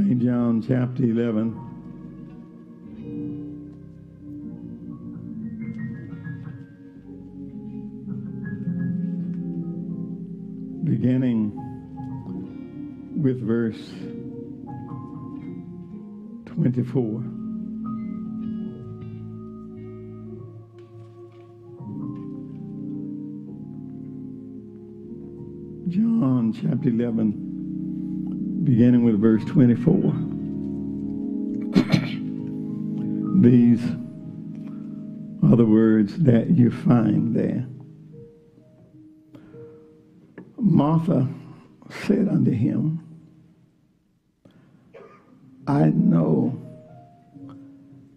[0.00, 0.22] St.
[0.22, 1.66] John chapter 11.
[10.84, 11.52] beginning
[13.22, 13.92] with verse
[16.46, 17.20] 24.
[25.88, 27.49] John chapter 11,
[28.70, 29.94] beginning with verse 24.
[33.42, 33.82] These
[35.42, 37.66] are the words that you find there.
[40.56, 41.28] Martha
[42.06, 43.04] said unto him,
[45.66, 46.56] I know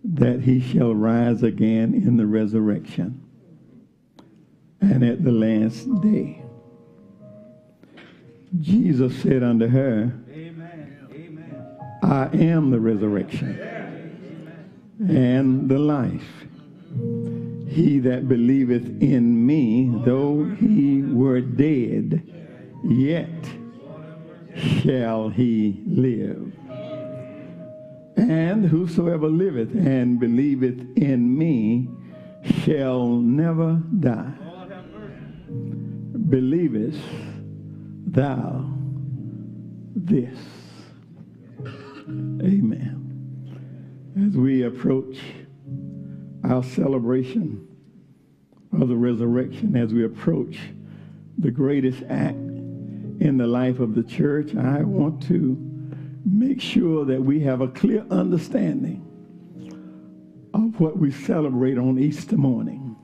[0.04, 3.24] that he shall rise again in the resurrection
[4.82, 6.44] and at the last day.
[8.60, 10.23] Jesus said unto her,
[12.04, 13.58] I am the resurrection
[15.08, 16.46] and the life.
[17.70, 22.22] He that believeth in me, though he were dead,
[22.84, 23.30] yet
[24.54, 26.52] shall he live.
[28.18, 31.88] And whosoever liveth and believeth in me
[32.64, 34.34] shall never die.
[36.30, 37.00] Believest
[38.08, 38.70] thou
[39.96, 40.63] this?
[42.44, 44.20] Amen.
[44.28, 45.18] As we approach
[46.44, 47.66] our celebration
[48.74, 50.60] of the resurrection, as we approach
[51.38, 55.58] the greatest act in the life of the church, I want to
[56.26, 59.00] make sure that we have a clear understanding
[60.54, 62.96] of what we celebrate on Easter morning.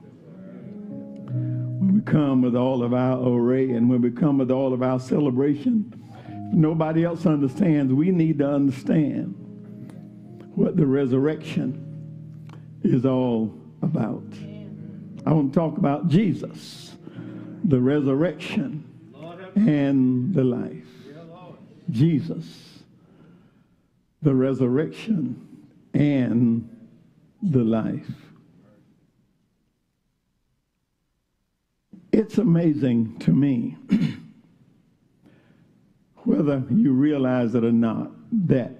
[1.78, 4.82] When we come with all of our array and when we come with all of
[4.82, 5.99] our celebration,
[6.52, 7.92] nobody else understands.
[7.92, 9.34] We need to understand
[10.54, 11.86] what the resurrection
[12.82, 14.24] is all about.
[15.26, 16.96] I want to talk about Jesus,
[17.64, 18.84] the resurrection,
[19.54, 20.86] and the life.
[21.90, 22.82] Jesus,
[24.22, 25.46] the resurrection,
[25.94, 26.68] and
[27.42, 28.10] the life.
[32.12, 33.76] It's amazing to me,
[36.24, 38.10] whether you realize it or not,
[38.46, 38.72] that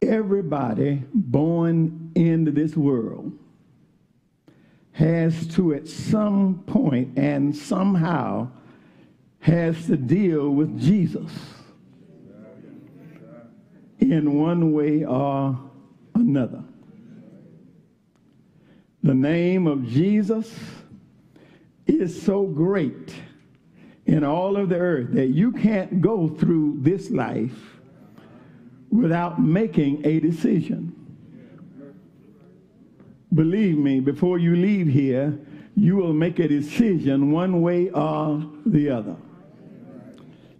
[0.00, 3.32] everybody born into this world
[4.92, 8.48] has to, at some point and somehow,
[9.40, 11.32] has to deal with Jesus
[13.98, 15.58] in one way or
[16.14, 16.62] another.
[19.02, 20.54] The name of Jesus
[21.86, 23.14] is so great
[24.06, 27.78] in all of the earth that you can't go through this life
[28.90, 30.94] without making a decision.
[33.32, 35.38] Believe me, before you leave here,
[35.74, 39.16] you will make a decision one way or the other.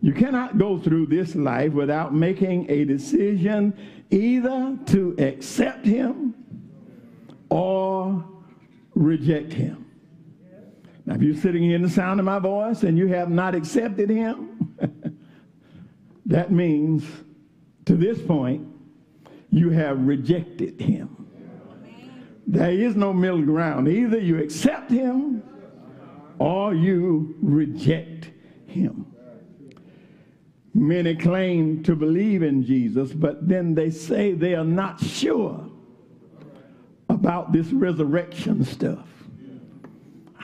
[0.01, 3.75] You cannot go through this life without making a decision
[4.11, 6.35] either to accept him
[7.51, 8.25] or
[8.95, 9.92] reject him.
[11.05, 13.55] Now, if you're sitting here in the sound of my voice and you have not
[13.55, 14.77] accepted him,
[16.27, 17.05] that means
[17.87, 18.67] to this point,
[19.51, 21.29] you have rejected him.
[22.47, 23.89] There is no middle ground.
[23.89, 25.43] Either you accept him
[26.39, 28.31] or you reject
[28.67, 29.07] him.
[30.75, 35.69] Many claim to believe in Jesus, but then they say they are not sure
[37.09, 39.12] about this resurrection stuff.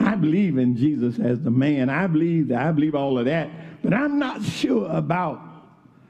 [0.09, 1.87] I believe in Jesus as the man.
[1.87, 3.47] I believe I believe all of that,
[3.83, 5.39] but I'm not sure about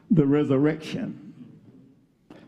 [0.10, 1.34] the resurrection.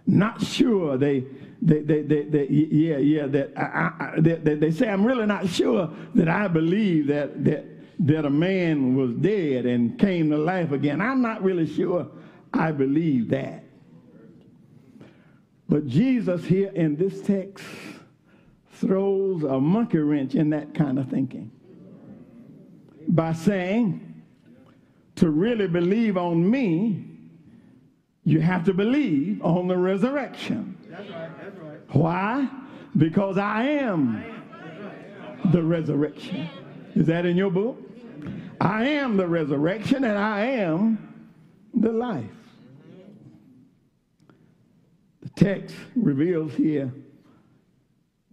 [0.08, 1.26] Not sure they
[1.62, 5.50] they, they, they, they yeah yeah that I, I, they, they say I'm really not
[5.50, 7.66] sure that I believe that that
[8.00, 11.02] that a man was dead and came to life again.
[11.02, 12.08] I'm not really sure
[12.54, 13.66] I believe that.
[15.68, 17.66] But Jesus here in this text
[18.82, 21.52] throws a monkey wrench in that kind of thinking
[23.08, 24.08] by saying,
[25.16, 27.06] to really believe on me,
[28.24, 30.78] you have to believe on the resurrection.
[30.90, 31.96] That's right, that's right.
[31.96, 32.50] Why?
[32.98, 34.24] Because I am
[35.52, 36.50] the resurrection.
[36.96, 37.80] Is that in your book?
[38.60, 41.28] I am the resurrection and I am
[41.74, 42.26] the life.
[45.22, 46.92] The text reveals here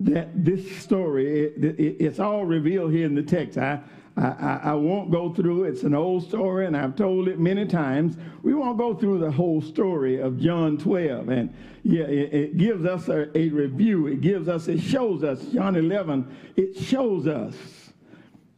[0.00, 3.58] that this story, it, it, it's all revealed here in the text.
[3.58, 3.80] I,
[4.16, 8.16] I, I, won't go through It's an old story, and I've told it many times.
[8.42, 11.28] We won't go through the whole story of John 12.
[11.28, 14.06] And yeah, it, it gives us a, a, review.
[14.08, 17.54] It gives us, it shows us, John 11, it shows us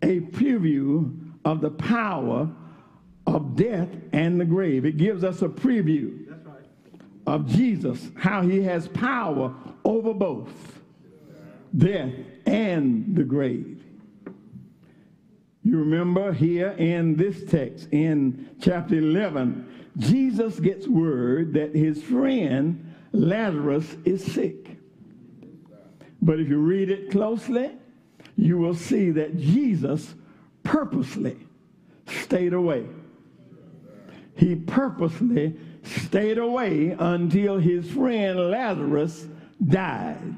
[0.02, 2.48] a preview of the power
[3.26, 4.84] of death and the grave.
[4.84, 6.64] It gives us a preview right.
[7.26, 9.54] of Jesus, how he has power
[9.84, 10.79] over both
[11.76, 12.12] death
[12.46, 13.82] and the grave.
[15.62, 22.94] You remember here in this text, in chapter 11, Jesus gets word that his friend
[23.12, 24.78] Lazarus is sick.
[26.22, 27.72] But if you read it closely,
[28.36, 30.14] you will see that Jesus
[30.62, 31.36] purposely
[32.06, 32.86] stayed away.
[34.36, 39.26] He purposely stayed away until his friend Lazarus
[39.62, 40.36] died.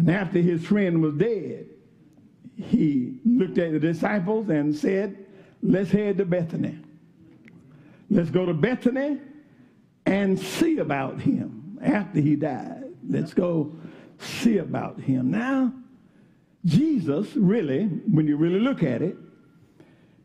[0.00, 1.66] And after his friend was dead,
[2.56, 5.26] he looked at the disciples and said,
[5.62, 6.78] Let's head to Bethany.
[8.08, 9.20] Let's go to Bethany
[10.06, 12.84] and see about him after he died.
[13.06, 13.76] Let's go
[14.18, 15.30] see about him.
[15.30, 15.70] Now,
[16.64, 19.18] Jesus really, when you really look at it,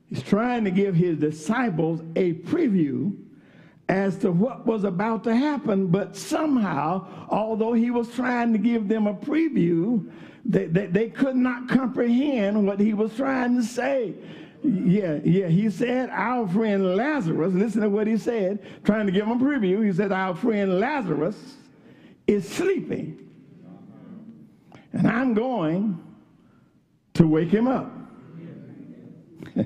[0.05, 3.13] he's trying to give his disciples a preview
[3.87, 8.87] as to what was about to happen, but somehow, although he was trying to give
[8.87, 10.11] them a preview,
[10.43, 14.15] they, they, they could not comprehend what he was trying to say.
[14.63, 15.47] Yeah, yeah.
[15.47, 19.43] He said, Our friend Lazarus, listen to what he said, trying to give them a
[19.43, 19.85] preview.
[19.85, 21.55] He said, Our friend Lazarus
[22.25, 23.21] is sleeping.
[24.93, 26.01] And I'm going
[27.15, 27.91] to wake him up.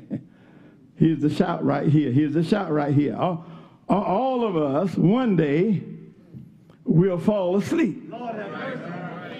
[0.95, 2.11] Here's the shout right here.
[2.11, 3.15] Here's the shout right here.
[3.15, 3.45] All,
[3.89, 5.81] Uh, all of us, one day,
[6.83, 8.13] will fall asleep.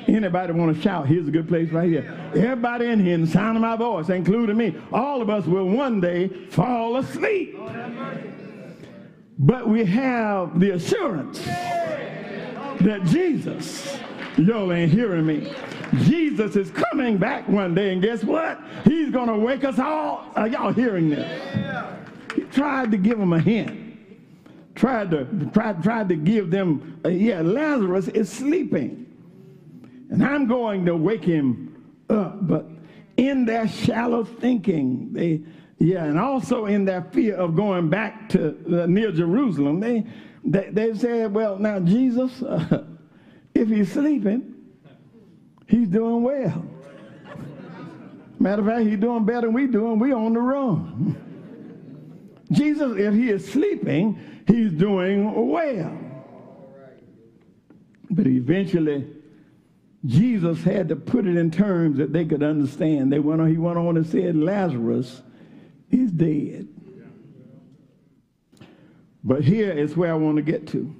[0.07, 1.07] Anybody want to shout?
[1.07, 2.31] Here's a good place right here.
[2.35, 5.69] Everybody in here, in the sound of my voice, including me, all of us will
[5.69, 7.55] one day fall asleep.
[9.37, 13.99] But we have the assurance that Jesus,
[14.37, 15.53] y'all ain't hearing me.
[16.03, 18.59] Jesus is coming back one day, and guess what?
[18.85, 20.25] He's going to wake us all.
[20.35, 21.95] Are y'all hearing this?
[22.35, 23.88] He tried to give him a hint.
[24.79, 27.01] Tried to tried, tried to give them.
[27.03, 29.05] Uh, yeah, Lazarus is sleeping,
[30.09, 32.47] and I'm going to wake him up.
[32.47, 32.65] But
[33.17, 35.41] in their shallow thinking, they
[35.79, 40.05] yeah, and also in their fear of going back to uh, near Jerusalem, they
[40.45, 42.85] they, they said, well, now Jesus, uh,
[43.53, 44.55] if he's sleeping,
[45.67, 46.65] he's doing well.
[48.39, 49.99] Matter of fact, he's doing better than we doing.
[49.99, 51.25] We on the run.
[52.51, 54.17] Jesus, if he is sleeping,
[54.49, 55.97] he's doing well.
[58.09, 59.07] But eventually,
[60.05, 63.11] Jesus had to put it in terms that they could understand.
[63.11, 65.21] They went on, he went on and said, Lazarus
[65.91, 66.67] is dead.
[69.23, 70.95] But here is where I want to get to.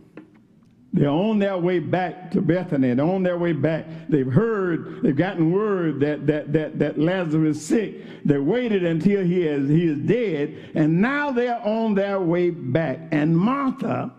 [0.91, 2.93] They're on their way back to Bethany.
[2.93, 3.86] They're on their way back.
[4.10, 8.25] They've heard, they've gotten word that, that, that, that Lazarus is sick.
[8.25, 13.00] They waited until he is, he is dead, and now they're on their way back.
[13.12, 14.12] And Martha,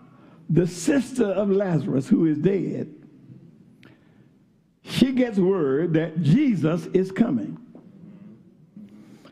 [0.49, 2.93] the sister of Lazarus, who is dead,
[4.83, 7.57] she gets word that Jesus is coming.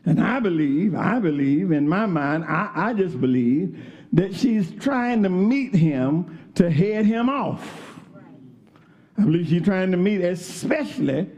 [0.04, 3.78] And I believe, I believe, in my mind, I, I just believe
[4.12, 7.98] that she's trying to meet him to head him off.
[9.18, 11.28] I believe she's trying to meet, especially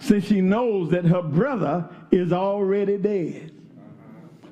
[0.00, 3.52] since she knows that her brother is already dead.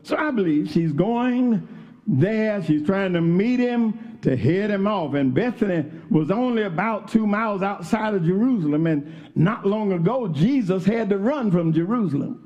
[0.02, 1.66] So I believe she's going
[2.06, 2.62] there.
[2.62, 5.14] She's trying to meet him to head him off.
[5.14, 8.86] And Bethany was only about two miles outside of Jerusalem.
[8.86, 12.45] And not long ago, Jesus had to run from Jerusalem.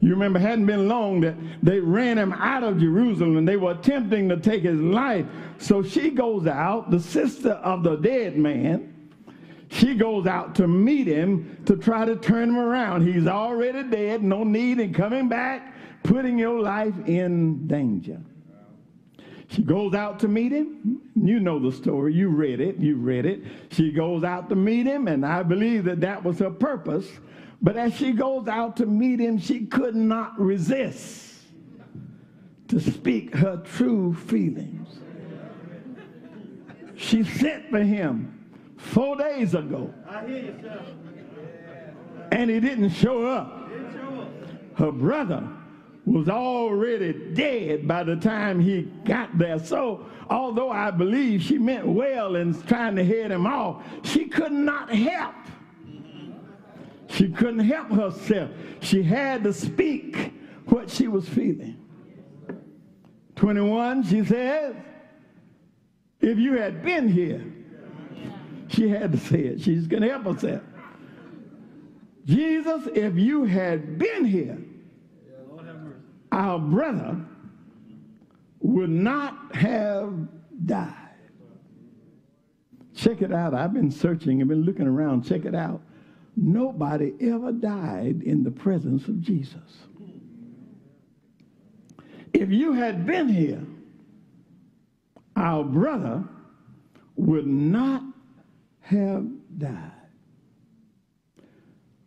[0.00, 3.56] You remember, it hadn't been long that they ran him out of Jerusalem and they
[3.56, 5.26] were attempting to take his life.
[5.58, 9.10] So she goes out, the sister of the dead man,
[9.68, 13.06] she goes out to meet him to try to turn him around.
[13.06, 18.20] He's already dead, no need in coming back, putting your life in danger.
[19.48, 21.02] She goes out to meet him.
[21.14, 22.14] You know the story.
[22.14, 22.78] You read it.
[22.78, 23.42] You read it.
[23.72, 27.08] She goes out to meet him, and I believe that that was her purpose
[27.62, 31.34] but as she goes out to meet him, she could not resist
[32.68, 35.00] to speak her true feelings.
[36.96, 38.40] She sent for him
[38.76, 39.92] four days ago.
[42.32, 43.68] And he didn't show up.
[44.76, 45.46] Her brother
[46.06, 49.58] was already dead by the time he got there.
[49.58, 54.52] So, although I believe she meant well in trying to head him off, she could
[54.52, 55.34] not help
[57.10, 58.50] she couldn't help herself.
[58.80, 60.32] She had to speak
[60.66, 61.76] what she was feeling.
[63.34, 64.76] 21, she says,
[66.20, 67.44] if you had been here,
[68.68, 69.60] she had to say it.
[69.60, 70.62] She's going to help herself.
[72.26, 74.58] Jesus, if you had been here,
[76.30, 77.18] our brother
[78.60, 80.12] would not have
[80.64, 80.94] died.
[82.94, 83.54] Check it out.
[83.54, 85.24] I've been searching, I've been looking around.
[85.24, 85.80] Check it out
[86.40, 89.86] nobody ever died in the presence of Jesus.
[92.32, 93.62] If you had been here,
[95.36, 96.24] our brother
[97.16, 98.02] would not
[98.80, 99.26] have
[99.58, 99.92] died.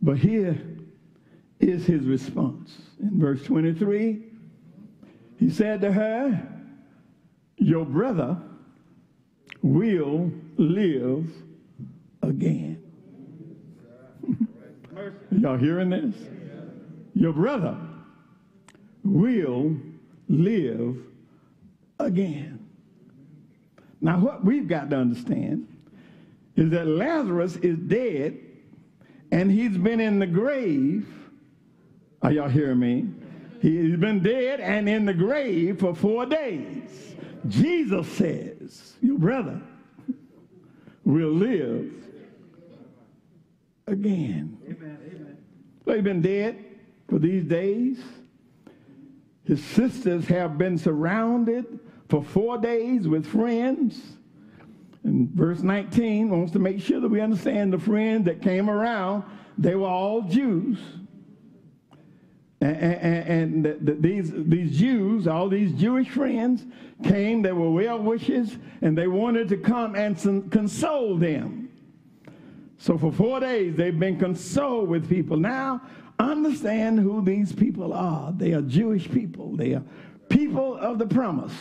[0.02, 0.60] But here
[1.60, 2.76] is his response.
[3.00, 4.22] In verse 23,
[5.38, 6.46] he said to her,
[7.56, 8.36] Your brother
[9.62, 11.30] will live
[12.22, 12.73] again.
[15.30, 16.14] Y'all hearing this?
[17.14, 17.76] Your brother
[19.02, 19.76] will
[20.28, 20.96] live
[21.98, 22.66] again.
[24.00, 25.66] Now, what we've got to understand
[26.56, 28.38] is that Lazarus is dead
[29.32, 31.08] and he's been in the grave.
[32.22, 33.08] Are y'all hearing me?
[33.60, 37.16] He's been dead and in the grave for four days.
[37.48, 39.60] Jesus says, Your brother
[41.04, 41.92] will live
[43.86, 44.58] again.
[44.84, 45.38] Amen.
[45.86, 46.64] He's been dead
[47.08, 47.98] for these days.
[49.44, 54.00] His sisters have been surrounded for four days with friends.
[55.04, 59.24] And verse 19 wants to make sure that we understand the friends that came around,
[59.58, 60.78] they were all Jews.
[62.60, 66.64] And, and, and the, the, these, these Jews, all these Jewish friends,
[67.02, 70.16] came, they were well wishers, and they wanted to come and
[70.50, 71.63] console them.
[72.78, 75.36] So for four days, they've been consoled with people.
[75.36, 75.80] Now,
[76.18, 78.32] understand who these people are.
[78.32, 79.56] They are Jewish people.
[79.56, 79.82] They are
[80.28, 81.54] people of the promise.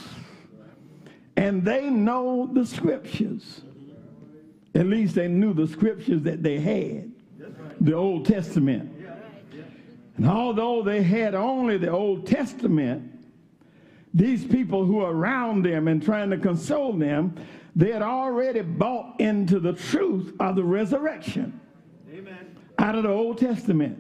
[1.36, 3.62] And they know the scriptures.
[4.76, 7.12] At least they knew the scriptures that they had,
[7.80, 8.92] the Old Testament.
[10.18, 13.12] And although they had only the Old Testament,
[14.14, 17.36] these people who are around them and trying to console them,
[17.76, 21.60] they had already bought into the truth of the resurrection
[22.14, 22.56] Amen.
[22.78, 23.98] out of the Old Testament.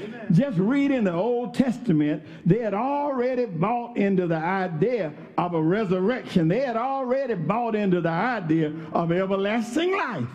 [0.00, 0.26] Amen.
[0.30, 6.46] Just reading the Old Testament, they had already bought into the idea of a resurrection.
[6.46, 10.28] They had already bought into the idea of everlasting life.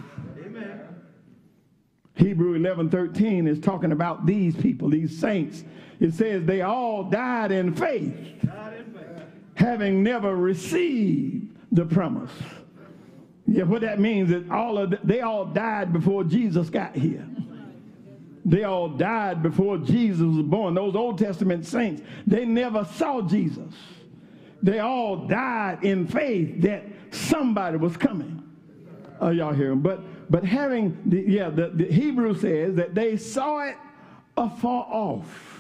[0.46, 0.82] Amen.
[2.16, 5.64] Hebrew 11 13 is talking about these people, these saints.
[6.02, 9.24] It says they all died in faith, died in faith.
[9.56, 12.32] having never received the promise.
[13.54, 17.24] Yeah, what that means is all of the, they all died before Jesus got here.
[18.44, 20.74] They all died before Jesus was born.
[20.74, 23.72] Those Old Testament saints, they never saw Jesus.
[24.64, 28.42] They all died in faith that somebody was coming.
[29.22, 29.82] Uh, y'all hear him?
[29.82, 33.78] But but having the yeah, the, the Hebrew says that they saw it
[34.36, 35.53] afar off.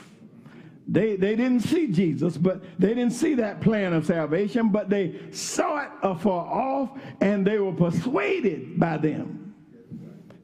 [0.87, 5.19] They, they didn't see Jesus, but they didn't see that plan of salvation, but they
[5.31, 9.55] saw it afar off and they were persuaded by them.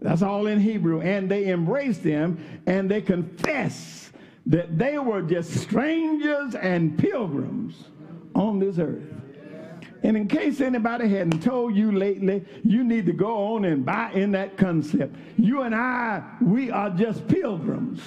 [0.01, 1.01] That's all in Hebrew.
[1.01, 4.11] And they embraced them and they confessed
[4.45, 7.85] that they were just strangers and pilgrims
[8.33, 9.03] on this earth.
[10.01, 14.11] And in case anybody hadn't told you lately, you need to go on and buy
[14.13, 15.15] in that concept.
[15.37, 18.01] You and I, we are just pilgrims.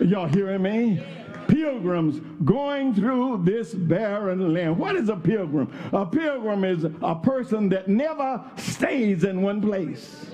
[0.00, 1.02] Y'all hearing me?
[1.48, 4.78] Pilgrims going through this barren land.
[4.78, 5.72] What is a pilgrim?
[5.92, 10.26] A pilgrim is a person that never stays in one place.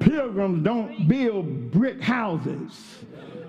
[0.00, 2.98] Pilgrims don't build brick houses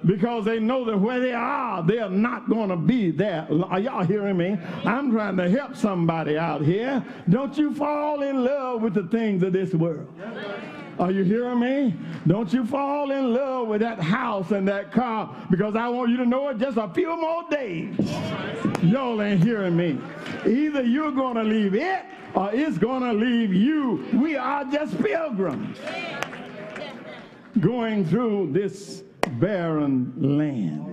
[0.06, 3.48] because they know that where they are, they're not going to be there.
[3.66, 4.58] Are y'all hearing me?
[4.84, 7.04] I'm trying to help somebody out here.
[7.30, 10.14] Don't you fall in love with the things of this world.
[11.00, 11.96] Are you hearing me?
[12.28, 16.18] Don't you fall in love with that house and that car because I want you
[16.18, 17.96] to know it just a few more days.
[18.84, 19.98] Y'all ain't hearing me.
[20.46, 24.08] Either you're going to leave it or it's going to leave you.
[24.14, 25.80] We are just pilgrims
[27.60, 29.04] going through this
[29.40, 30.90] barren land.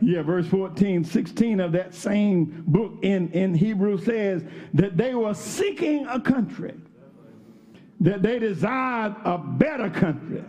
[0.00, 5.34] Yeah, verse 14, 16 of that same book in, in Hebrew says that they were
[5.34, 6.74] seeking a country,
[8.04, 10.44] that they desired a better country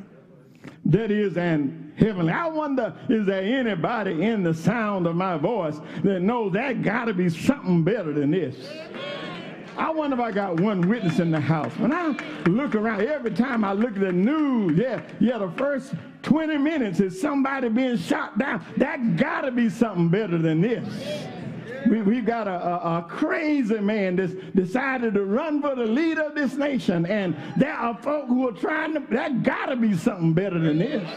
[0.83, 2.33] that is an heavenly.
[2.33, 7.05] I wonder, is there anybody in the sound of my voice that knows that got
[7.05, 8.57] to be something better than this?
[9.77, 11.71] I wonder if I got one witness in the house.
[11.77, 15.93] When I look around, every time I look at the news, yeah, yeah, the first
[16.23, 18.65] 20 minutes is somebody being shot down.
[18.77, 20.85] That got to be something better than this.
[21.89, 26.23] We, we've got a, a, a, crazy man that's decided to run for the leader
[26.23, 27.05] of this nation.
[27.05, 30.79] And there are folk who are trying to, that got to be something better than
[30.79, 31.09] this.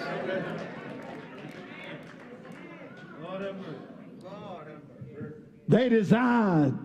[5.69, 6.79] They desired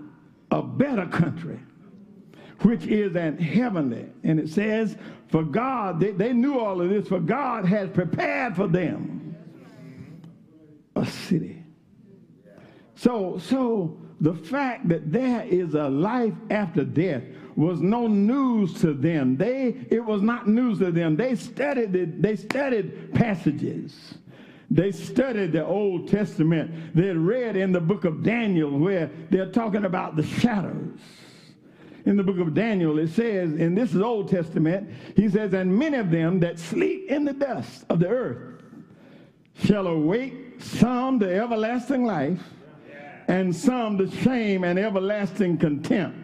[0.52, 1.60] a better country,
[2.62, 4.08] which is an heavenly.
[4.24, 4.98] And it says,
[5.30, 9.36] for God, they, they knew all of this, for God has prepared for them
[10.96, 11.63] a city.
[13.04, 17.24] So, so the fact that there is a life after death
[17.56, 19.36] was no news to them.
[19.36, 21.18] They, it was not news to them.
[21.18, 24.16] They studied it, they studied passages
[24.74, 26.96] they studied the Old Testament.
[26.96, 30.98] They read in the book of Daniel where they're talking about the shadows.
[32.06, 35.78] In the book of Daniel, it says, and this is Old Testament, he says, and
[35.78, 38.64] many of them that sleep in the dust of the earth
[39.64, 42.42] shall awake, some to everlasting life,
[43.28, 46.18] and some to shame and everlasting contempt.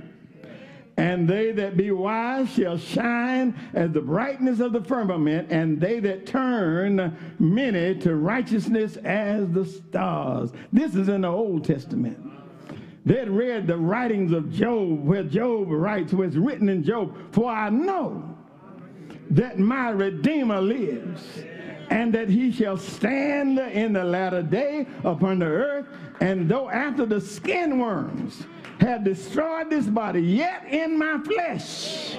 [0.97, 6.01] And they that be wise shall shine as the brightness of the firmament, and they
[6.01, 10.51] that turn many to righteousness as the stars.
[10.73, 12.19] This is in the Old Testament.
[13.05, 17.15] They had read the writings of Job, where Job writes, where it's written in Job,
[17.31, 18.35] For I know
[19.29, 21.23] that my Redeemer lives,
[21.89, 25.87] and that he shall stand in the latter day upon the earth,
[26.19, 28.45] and though after the skin worms,
[28.79, 32.17] have destroyed this body, yet in my flesh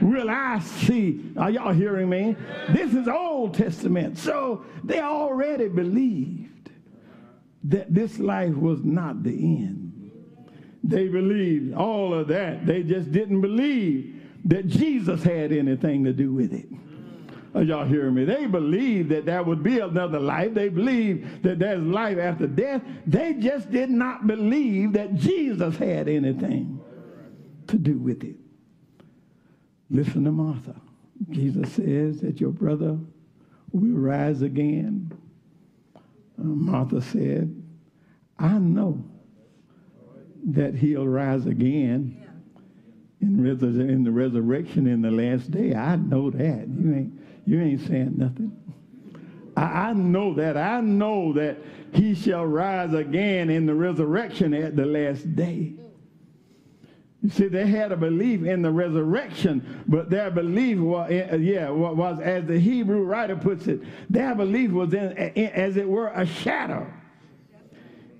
[0.00, 1.32] will I see.
[1.36, 2.36] Are y'all hearing me?
[2.70, 4.18] This is Old Testament.
[4.18, 6.70] So they already believed
[7.64, 10.10] that this life was not the end.
[10.84, 12.66] They believed all of that.
[12.66, 16.68] They just didn't believe that Jesus had anything to do with it.
[17.54, 18.24] Y'all hearing me?
[18.24, 20.54] They believe that there would be another life.
[20.54, 22.82] They believe that there's life after death.
[23.06, 26.80] They just did not believe that Jesus had anything
[27.66, 28.36] to do with it.
[29.90, 30.74] Listen to Martha.
[31.30, 32.98] Jesus says that your brother
[33.72, 35.10] will rise again.
[35.96, 37.54] Uh, Martha said,
[38.38, 39.02] I know
[40.44, 42.24] that he'll rise again
[43.20, 45.74] in, in the resurrection in the last day.
[45.74, 46.68] I know that.
[46.68, 47.17] You ain't
[47.48, 48.54] you ain't saying nothing.
[49.56, 50.58] I, I know that.
[50.58, 51.56] I know that
[51.94, 55.72] he shall rise again in the resurrection at the last day.
[57.22, 61.70] You see, they had a belief in the resurrection, but their belief was, eh, yeah,
[61.70, 63.80] was as the Hebrew writer puts it,
[64.10, 66.86] their belief was in, in, as it were, a shadow.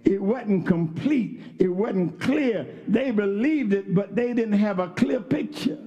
[0.05, 1.43] It wasn't complete.
[1.59, 2.67] It wasn't clear.
[2.89, 5.79] They believed it, but they didn't have a clear picture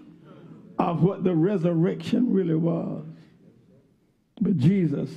[0.77, 3.03] of what the resurrection really was.
[4.41, 5.09] But Jesus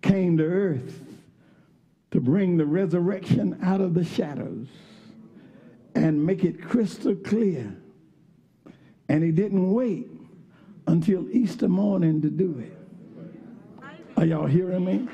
[0.00, 1.00] came to earth
[2.12, 4.68] to bring the resurrection out of the shadows
[5.94, 7.76] and make it crystal clear
[9.08, 10.08] And he didn't wait
[10.86, 12.78] until Easter morning to do it.
[14.16, 15.08] Are y'all hearing me?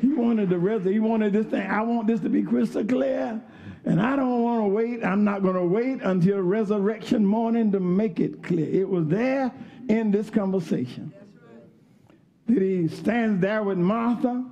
[0.00, 0.86] He wanted the rest.
[0.86, 1.70] He wanted this thing.
[1.70, 3.40] I want this to be crystal clear.
[3.84, 5.04] And I don't want to wait.
[5.04, 8.68] I'm not going to wait until resurrection morning to make it clear.
[8.68, 9.52] It was there
[9.88, 11.12] in this conversation.
[12.48, 14.44] That he stands there with Martha.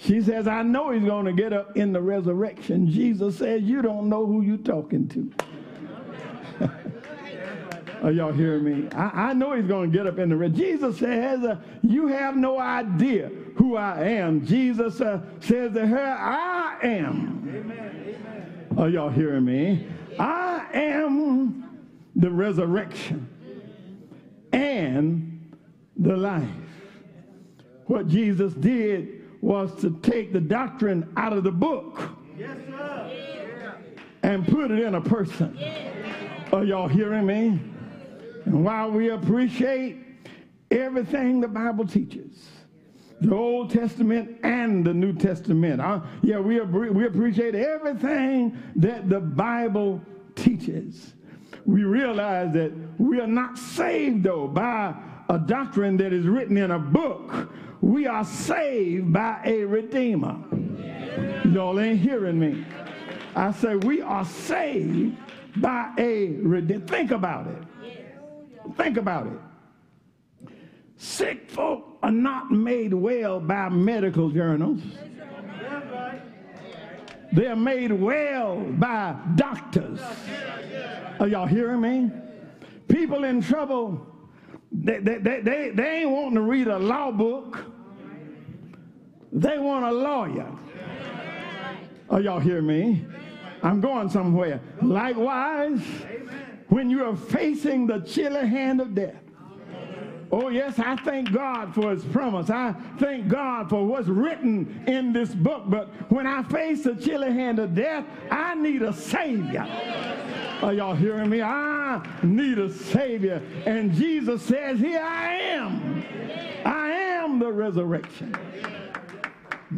[0.00, 2.90] She says, I know he's going to get up in the resurrection.
[2.90, 5.32] Jesus says, You don't know who you're talking to.
[8.02, 8.88] Are y'all hearing me?
[8.90, 10.54] I, I know he's going to get up in the red.
[10.54, 14.44] Jesus says, uh, You have no idea who I am.
[14.44, 17.48] Jesus uh, says to her, I am.
[17.54, 18.66] Amen.
[18.76, 19.86] Are y'all hearing me?
[20.18, 21.80] I am
[22.16, 23.28] the resurrection
[24.52, 25.54] and
[25.96, 26.63] the life.
[27.86, 32.00] What Jesus did was to take the doctrine out of the book
[32.38, 32.56] yes,
[34.22, 35.58] and put it in a person.
[36.52, 37.60] Are y'all hearing me?
[38.46, 39.98] And while we appreciate
[40.70, 42.48] everything the Bible teaches,
[43.20, 49.20] the Old Testament and the New Testament, uh, yeah, we, we appreciate everything that the
[49.20, 50.00] Bible
[50.34, 51.12] teaches.
[51.66, 54.94] We realize that we are not saved, though, by
[55.28, 57.50] a doctrine that is written in a book.
[57.80, 60.36] We are saved by a Redeemer.
[61.50, 62.64] Y'all ain't hearing me.
[63.36, 65.16] I say we are saved
[65.56, 66.86] by a Redeemer.
[66.86, 67.62] Think about it.
[68.76, 70.52] Think about it.
[70.96, 74.80] Sick folk are not made well by medical journals.
[77.32, 80.00] They are made well by doctors.
[81.18, 82.10] Are y'all hearing me?
[82.88, 84.06] People in trouble,
[84.74, 87.64] they, they, they, they, ain't wanting to read a law book.
[89.32, 90.50] They want a lawyer.
[92.10, 93.06] Are y'all hearing me?
[93.62, 94.60] I'm going somewhere.
[94.82, 95.80] Likewise,
[96.68, 99.23] when you are facing the chilly hand of death.
[100.32, 102.50] Oh, yes, I thank God for his promise.
[102.50, 105.64] I thank God for what's written in this book.
[105.66, 109.66] But when I face the chilly hand of death, I need a Savior.
[110.62, 111.42] Are y'all hearing me?
[111.42, 113.42] I need a Savior.
[113.66, 116.04] And Jesus says, Here I am.
[116.64, 118.34] I am the resurrection.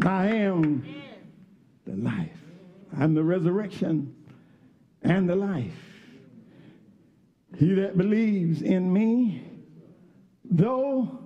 [0.04, 0.86] I am
[1.86, 2.38] the life.
[2.98, 4.14] I'm the resurrection
[5.02, 5.72] and the life.
[7.58, 9.45] He that believes in me,
[10.50, 11.18] though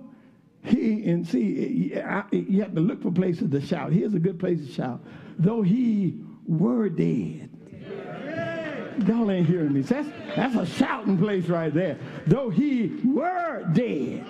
[0.63, 1.93] he, and see,
[2.31, 3.91] you have to look for places to shout.
[3.91, 5.03] Here's a good place to shout.
[5.39, 7.49] Though he were dead.
[9.07, 9.81] Y'all ain't hearing me.
[9.81, 11.97] That's, that's a shouting place right there.
[12.27, 14.25] Though he were dead,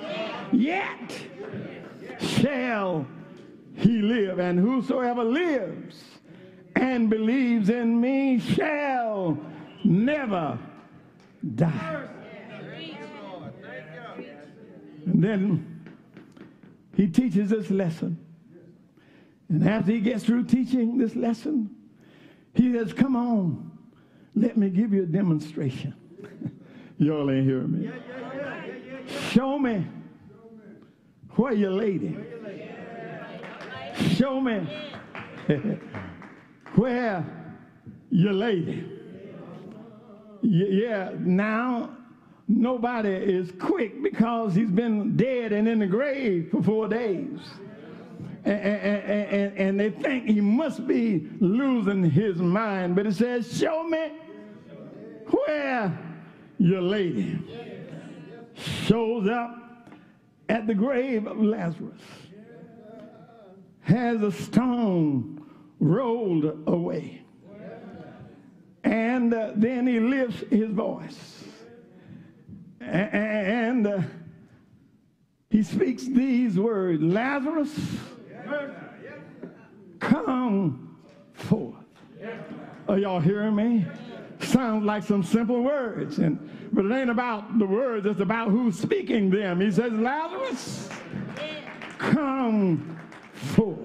[0.54, 1.19] yet
[2.19, 3.06] shall
[3.75, 4.39] he live.
[4.39, 6.01] And whosoever lives
[6.75, 9.38] and believes in me shall
[9.84, 10.58] never
[11.56, 12.08] die.
[15.05, 15.85] And then
[16.95, 18.17] he teaches this lesson.
[19.49, 21.75] And after he gets through teaching this lesson,
[22.53, 23.71] he says, Come on,
[24.35, 25.93] let me give you a demonstration.
[26.97, 27.91] Y'all ain't hearing me.
[29.31, 29.85] Show me
[31.31, 32.17] where you lady.
[34.15, 34.67] Show me
[36.75, 37.25] where
[38.09, 38.91] you lady
[40.41, 41.97] yeah, now
[42.57, 47.39] nobody is quick because he's been dead and in the grave for four days.
[48.43, 52.95] And, and, and, and, they think he must be losing his mind.
[52.95, 54.13] But it says, Show me
[55.27, 55.97] where
[56.57, 57.39] your lady
[58.55, 59.91] shows up
[60.49, 62.01] at the grave of Lazarus,
[63.81, 65.45] has a stone
[65.79, 67.21] rolled away.
[68.83, 71.40] And uh, then he lifts his voice.
[72.82, 74.02] And uh,
[75.50, 77.78] he speaks these words Lazarus,
[80.00, 80.98] come
[81.34, 81.76] forth.
[82.88, 83.86] Are y'all hearing me?
[84.39, 88.80] Sounds like some simple words, and but it ain't about the words, it's about who's
[88.80, 89.60] speaking them.
[89.60, 90.89] He says, Lazarus,
[91.98, 92.98] come
[93.34, 93.78] forth.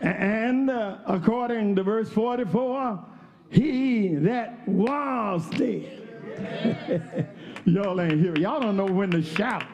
[0.00, 3.04] And uh, according to verse 44,
[3.50, 6.02] he that was dead.
[7.66, 8.38] Y'all ain't here.
[8.38, 9.64] Y'all don't know when to shout.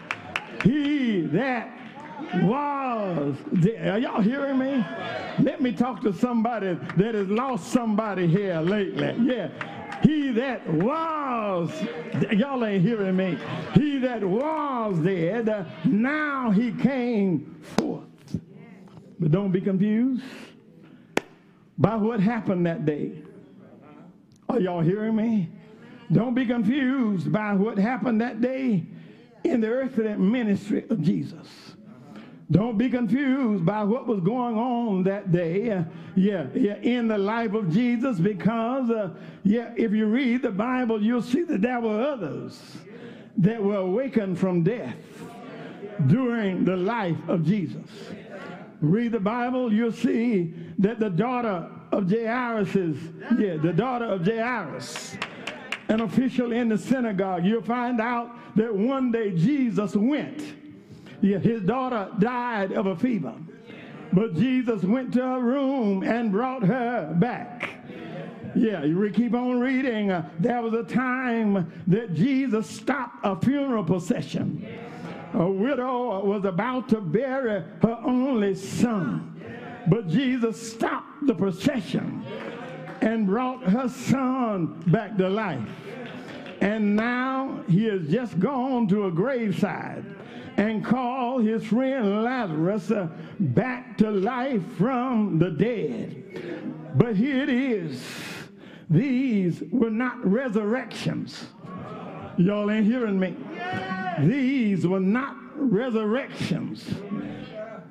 [0.65, 1.71] He that
[2.43, 3.37] was.
[3.85, 4.85] Are y'all hearing me?
[5.41, 9.15] Let me talk to somebody that has lost somebody here lately.
[9.23, 9.51] Yeah.
[10.03, 11.71] He that was,
[12.33, 13.39] y'all ain't hearing me.
[13.75, 18.05] He that was dead, now he came forth.
[19.21, 20.25] But don't be confused
[21.79, 23.23] by what happened that day.
[24.49, 25.51] Are y'all hearing me?
[26.11, 28.85] Don't be confused by what happened that day
[29.45, 31.47] in the earthly ministry of Jesus.
[32.51, 35.85] Don't be confused by what was going on that day, uh,
[36.15, 39.11] yeah, yeah, in the life of Jesus, because, uh,
[39.43, 42.61] yeah, if you read the Bible, you'll see that there were others
[43.39, 44.97] that were awakened from death
[46.09, 47.89] during the life of Jesus.
[48.83, 52.99] Read the Bible, you'll see that the daughter of Jairus is,
[53.39, 55.17] yeah, the daughter of Jairus,
[55.89, 57.45] an official in the synagogue.
[57.45, 60.43] You'll find out that one day Jesus went.
[61.21, 63.35] His daughter died of a fever.
[64.13, 67.71] But Jesus went to her room and brought her back.
[68.55, 70.11] Yeah, you keep on reading.
[70.11, 74.67] Uh, there was a time that Jesus stopped a funeral procession.
[75.33, 79.41] A widow was about to bury her only son.
[79.87, 82.25] But Jesus stopped the procession
[83.03, 85.69] and brought her son back to life.
[86.61, 90.05] And now he has just gone to a graveside
[90.57, 93.09] and called his friend Lazarus uh,
[93.41, 96.71] back to life from the dead.
[96.95, 98.05] But here it is.
[98.89, 101.47] These were not resurrections.
[102.39, 103.37] Y'all ain't hearing me.
[104.21, 106.85] These were not resurrections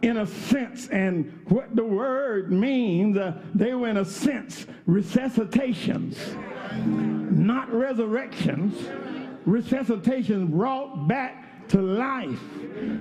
[0.02, 6.18] in a sense, and what the word means, uh, they were in a sense resuscitations,
[7.32, 8.74] not resurrections.
[9.46, 12.40] Resuscitations brought back to life.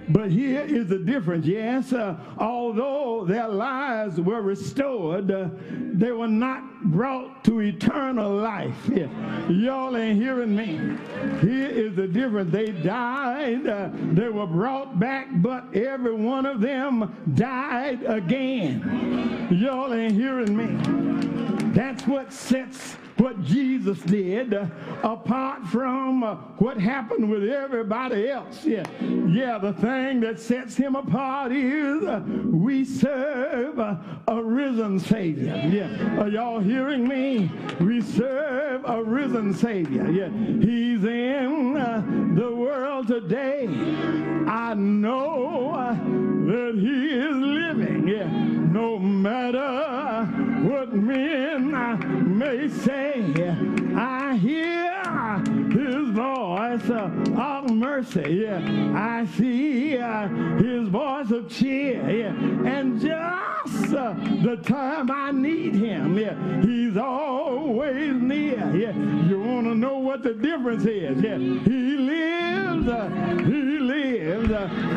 [0.08, 1.44] But here is the difference.
[1.44, 8.76] Yes, uh, although their lives were restored, uh, they were not brought to eternal life.
[8.92, 9.08] Yeah.
[9.48, 10.96] Y'all ain't hearing me.
[11.40, 12.52] Here is the difference.
[12.52, 19.48] They died, uh, they were brought back, but every one of them died again.
[19.50, 21.72] Y'all ain't hearing me.
[21.72, 24.66] That's what sets what Jesus did uh,
[25.02, 28.64] apart from uh, what happened with everybody else.
[28.64, 35.54] Yeah, yeah, the thing that sets him apart is uh, we serve a risen Savior.
[35.68, 37.50] Yeah, are y'all hearing me?
[37.78, 40.10] We serve a risen Savior.
[40.10, 43.66] Yeah, he's in the world today.
[44.46, 45.74] I know
[46.46, 48.08] that he is living.
[48.08, 48.28] Yeah,
[48.72, 53.22] no matter what men may say.
[53.96, 55.38] I hear
[55.70, 58.48] his voice of mercy.
[58.48, 62.02] I see his voice of cheer.
[62.04, 66.16] And just the time I need him,
[66.62, 68.70] he's always near.
[68.76, 71.20] You want to know what the difference is?
[71.20, 72.59] He lives.
[72.88, 73.08] Uh,
[73.44, 74.48] he lives.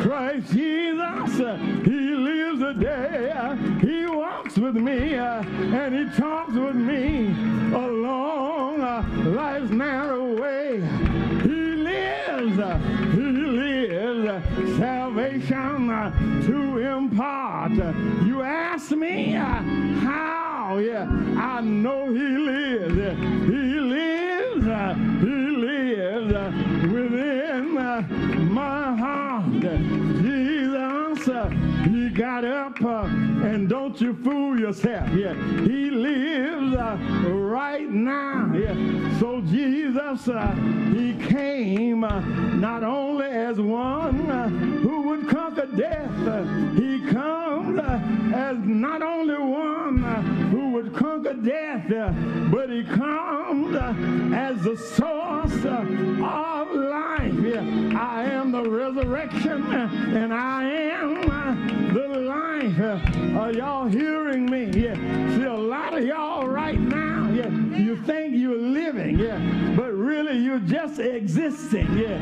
[0.02, 1.60] Christ Jesus.
[1.84, 3.56] He lives today.
[3.80, 7.28] He walks with me and he talks with me
[7.74, 8.80] along
[9.34, 10.80] life's narrow way.
[11.42, 12.56] He lives.
[13.14, 14.78] He lives.
[14.78, 15.88] Salvation
[16.46, 17.72] to impart.
[18.24, 20.78] You ask me how?
[20.78, 21.06] Yeah,
[21.38, 22.96] I know he lives.
[23.46, 24.64] He lives.
[25.20, 26.63] He lives
[27.84, 29.60] my heart.
[29.60, 31.28] Jesus,
[31.86, 35.08] he got up and don't you fool yourself.
[35.14, 36.96] Yeah, he lives uh,
[37.30, 38.50] right now.
[38.54, 38.74] Yeah,
[39.18, 40.54] so Jesus, uh,
[40.94, 42.20] he came uh,
[42.56, 48.00] not only as one uh, who would conquer death, uh, he comes uh,
[48.34, 50.04] as not only one
[50.54, 51.84] who would conquer death,
[52.50, 53.74] but he comes
[54.32, 55.90] as the source of
[56.74, 57.34] life.
[57.96, 62.78] I am the resurrection and I am the life.
[63.36, 64.70] Are y'all hearing me?
[64.72, 69.38] See, a lot of y'all right now, yeah, you think you're living, yeah,
[69.76, 72.18] but really you're just existing, yeah,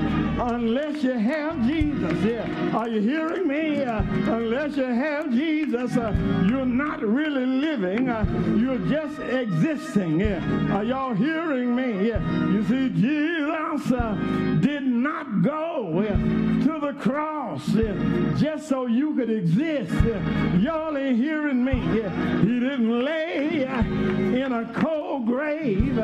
[0.52, 2.76] unless you have Jesus, yeah.
[2.76, 3.82] Are you hearing me?
[3.82, 4.02] Uh,
[4.32, 6.14] unless you have Jesus, uh,
[6.48, 8.24] you're not really living, uh,
[8.56, 10.76] you're just existing, yeah.
[10.76, 12.08] Are y'all hearing me?
[12.08, 12.20] Yeah.
[12.48, 14.14] You see, Jesus uh,
[14.60, 16.16] did not go yeah,
[16.64, 17.94] to the cross yeah,
[18.36, 19.92] just so you could exist.
[20.04, 20.56] Yeah.
[20.56, 21.74] Y'all ain't hearing me.
[21.74, 25.96] He didn't lay uh, in a cold grave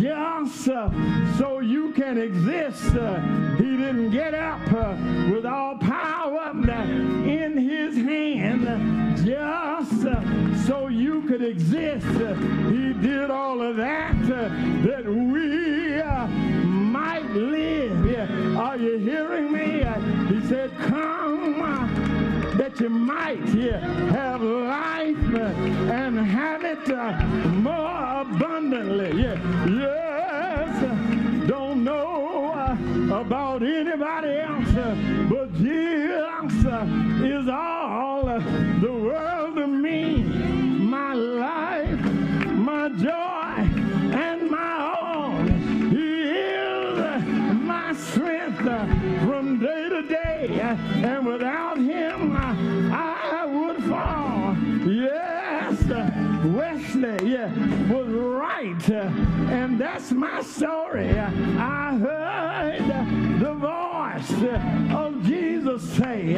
[0.00, 0.90] just uh,
[1.38, 2.94] so you can exist.
[2.94, 3.20] Uh,
[3.56, 4.96] he didn't get up uh,
[5.30, 8.64] with all power um, in his hand
[9.24, 12.06] just uh, so you could exist.
[12.06, 14.48] He did all of that uh,
[14.86, 16.02] that we
[16.66, 18.56] might live.
[18.56, 19.84] Are you hearing me?
[20.28, 21.93] He said, come
[22.58, 23.48] that you might
[24.10, 25.34] have life
[25.90, 29.22] and have it uh, more abundantly.
[29.22, 30.82] Yes.
[30.82, 31.14] Uh,
[33.12, 36.86] about anybody else, uh, but Jesus uh,
[37.22, 40.22] is all the world to me.
[40.22, 42.00] My life,
[42.52, 43.68] my joy,
[44.18, 45.42] and my all.
[45.90, 46.98] He is
[47.54, 48.62] my strength
[49.26, 50.60] from day to day,
[51.04, 51.73] and without
[56.94, 57.34] Wesley
[57.90, 61.10] was right, and that's my story.
[61.18, 64.30] I heard the voice
[64.94, 66.34] of Jesus say,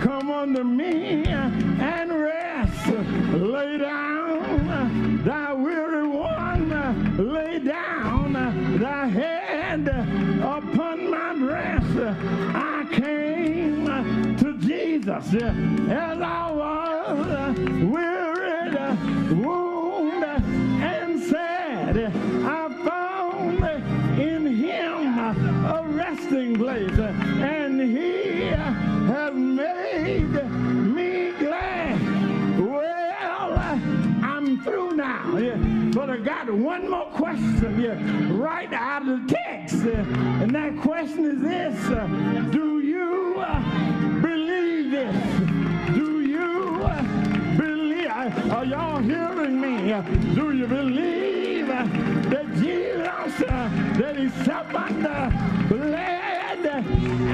[0.00, 2.86] Come unto me and rest.
[3.32, 8.32] Lay down thy weary one, lay down
[8.78, 12.18] thy head upon my breast.
[12.54, 18.26] I came to Jesus as I was wearied,
[26.58, 30.32] place, and he has made
[30.94, 32.58] me glad.
[32.58, 33.58] Well,
[34.22, 35.56] I'm through now, yeah,
[35.92, 37.98] but I got one more question yeah,
[38.32, 45.40] right out of the text, and that question is this: Do you uh, believe this?
[45.94, 48.06] Do you uh, believe?
[48.08, 49.92] Are y'all hearing me?
[50.34, 55.30] Do you believe that Jesus, uh, that suffered, uh,
[55.68, 56.15] bled,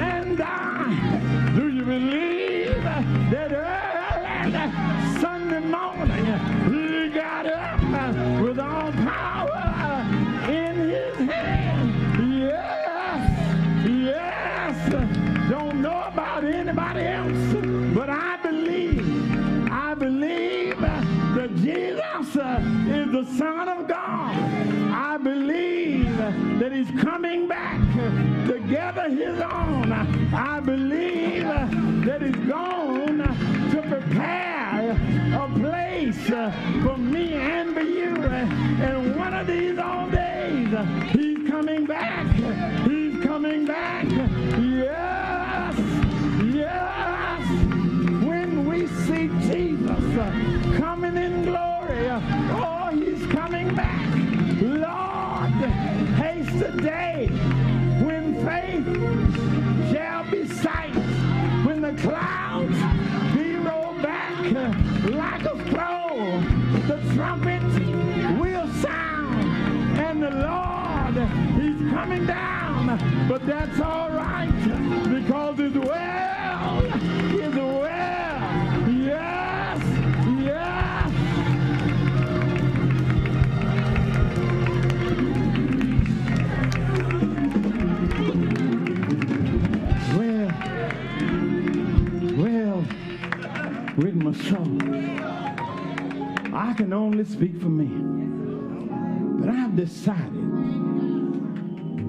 [0.03, 1.55] and died?
[1.55, 3.01] Do you believe uh,
[3.31, 6.25] that early Sunday morning
[6.71, 11.87] He got up uh, with all power uh, in His hand?
[12.43, 13.21] Yes,
[13.87, 14.75] yes.
[15.49, 17.53] Don't know about anybody else,
[17.95, 19.71] but I believe.
[19.71, 21.01] I believe uh,
[21.35, 24.82] that Jesus uh, is the Son of God.
[24.93, 27.79] I believe that He's coming back
[28.47, 29.91] to gather His own.
[29.91, 34.91] I believe that He's gone to prepare
[35.33, 36.27] a place
[36.83, 38.15] for me and for you.
[38.15, 41.32] And one of these old days,
[72.13, 74.51] coming down, but that's all right
[75.13, 78.89] because it's well, it's well.
[78.89, 79.79] Yes,
[80.41, 81.11] yes.
[90.15, 90.51] Well,
[92.37, 92.85] well,
[93.97, 94.77] with my soul,
[96.55, 97.89] I can only speak for me.
[99.39, 100.42] But I've decided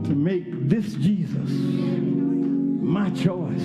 [0.05, 1.51] to make this Jesus
[2.83, 3.63] my choice.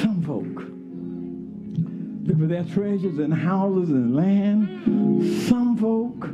[0.00, 0.70] Some folk
[2.38, 4.68] for their treasures and houses and land.
[5.48, 6.30] Some folk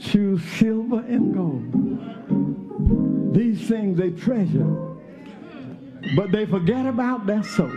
[0.00, 3.34] choose silver and gold.
[3.34, 4.96] These things they treasure,
[6.16, 7.70] but they forget about their soul.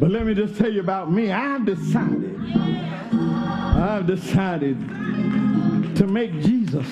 [0.00, 1.30] But let me just tell you about me.
[1.30, 2.36] I've decided,
[3.12, 4.78] I've decided
[5.96, 6.86] to make Jesus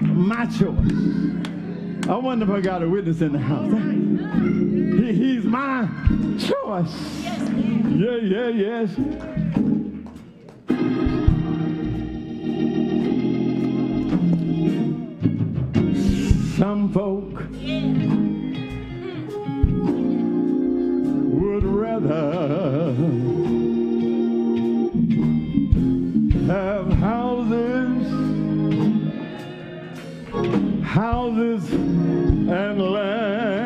[0.00, 2.08] my choice.
[2.08, 3.72] I wonder if I got a witness in the house.
[5.00, 5.88] He- he's my
[6.38, 7.22] choice.
[7.22, 8.96] Yeah, yeah, yes.
[16.56, 17.32] Some folk
[21.40, 22.92] would rather
[26.46, 27.69] have houses,
[30.90, 33.59] houses and land.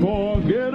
[0.00, 0.73] forget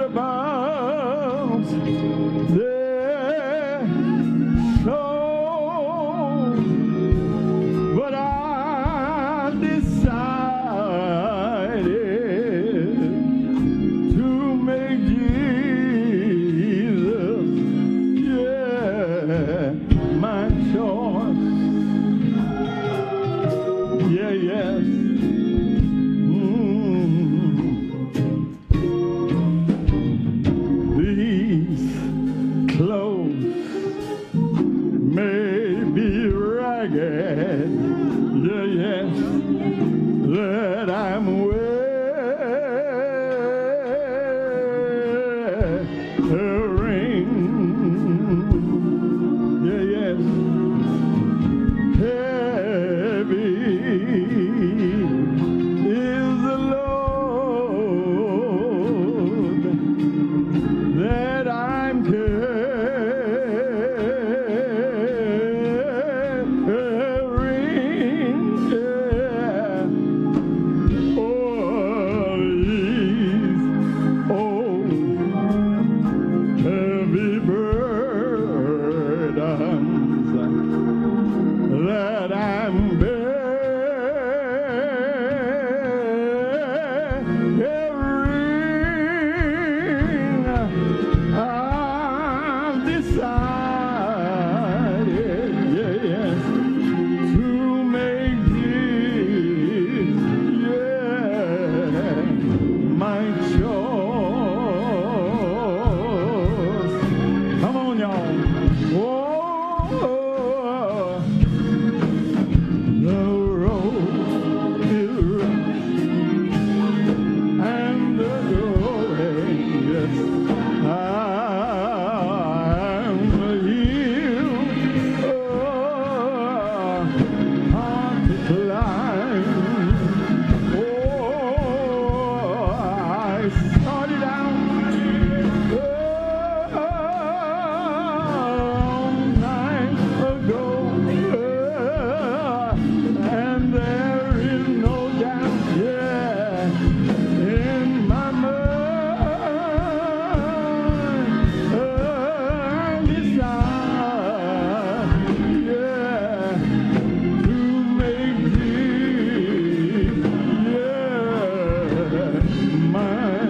[162.70, 163.49] my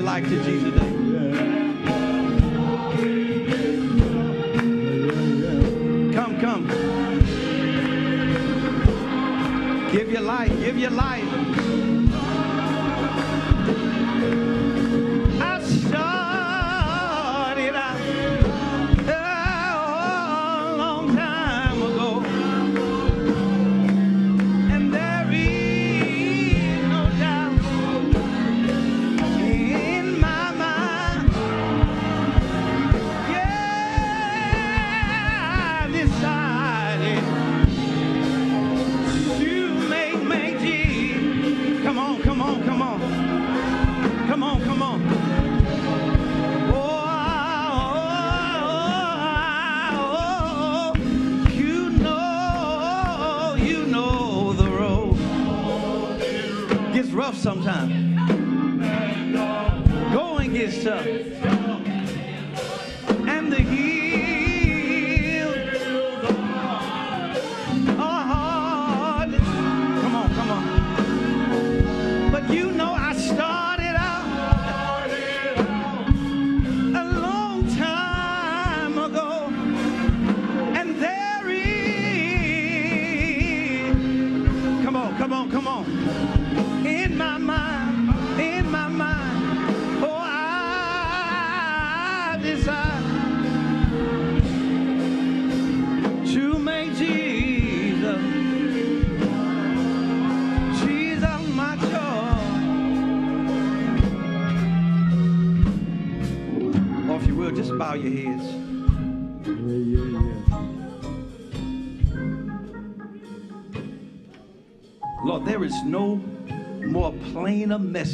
[0.00, 0.69] your life to Jesus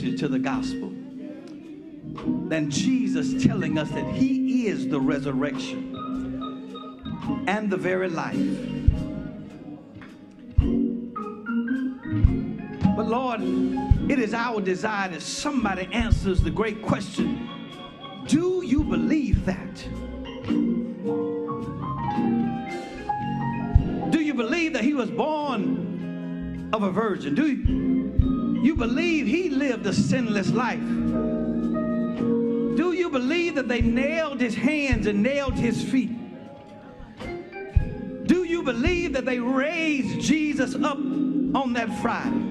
[0.07, 0.92] message to the gospel
[2.48, 5.92] than Jesus telling us that he is the resurrection
[7.48, 8.36] and the very life.
[12.96, 13.40] But Lord,
[14.11, 17.48] it is our desire that somebody answers the great question
[18.26, 19.74] Do you believe that?
[24.11, 27.34] Do you believe that he was born of a virgin?
[27.34, 28.05] Do you,
[28.66, 30.80] you believe he lived a sinless life?
[32.76, 36.10] Do you believe that they nailed his hands and nailed his feet?
[38.26, 42.42] Do you believe that they raised Jesus up on that Friday?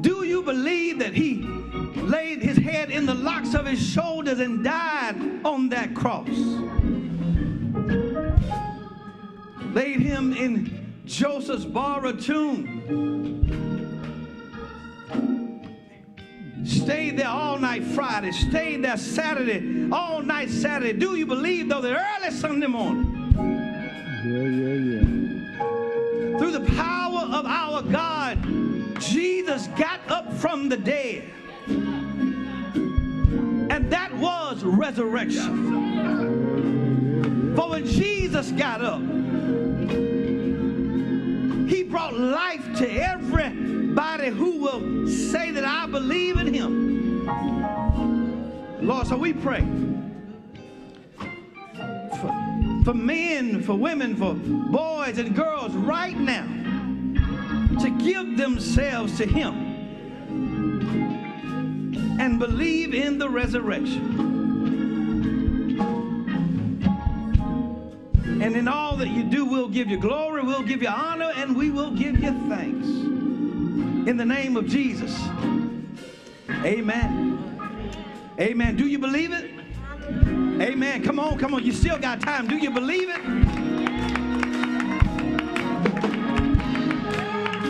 [0.00, 1.42] Do you believe that he
[1.94, 6.28] laid his head in the locks of his shoulders and died on that cross?
[9.74, 12.84] Laid him in Joseph's borrowed tomb.
[16.64, 20.92] Stayed there all night Friday, stayed there Saturday, all night Saturday.
[20.92, 23.32] Do you believe, though, that early Sunday morning,
[24.26, 26.38] Yeah, yeah, yeah.
[26.38, 28.38] through the power of our God,
[29.00, 31.24] Jesus got up from the dead?
[33.70, 35.74] And that was resurrection.
[37.56, 39.00] For when Jesus got up,
[41.68, 47.26] he brought life to everybody who will say that I believe in him.
[48.80, 49.60] Lord, so we pray
[52.20, 56.46] for, for men, for women, for boys and girls right now
[57.80, 59.66] to give themselves to him
[62.18, 64.37] and believe in the resurrection.
[68.48, 71.54] And in all that you do, we'll give you glory, we'll give you honor, and
[71.54, 72.88] we will give you thanks.
[74.08, 75.14] In the name of Jesus.
[76.64, 77.76] Amen.
[78.40, 78.74] Amen.
[78.74, 79.50] Do you believe it?
[80.62, 81.04] Amen.
[81.04, 81.62] Come on, come on.
[81.62, 82.48] You still got time.
[82.48, 83.20] Do you believe it?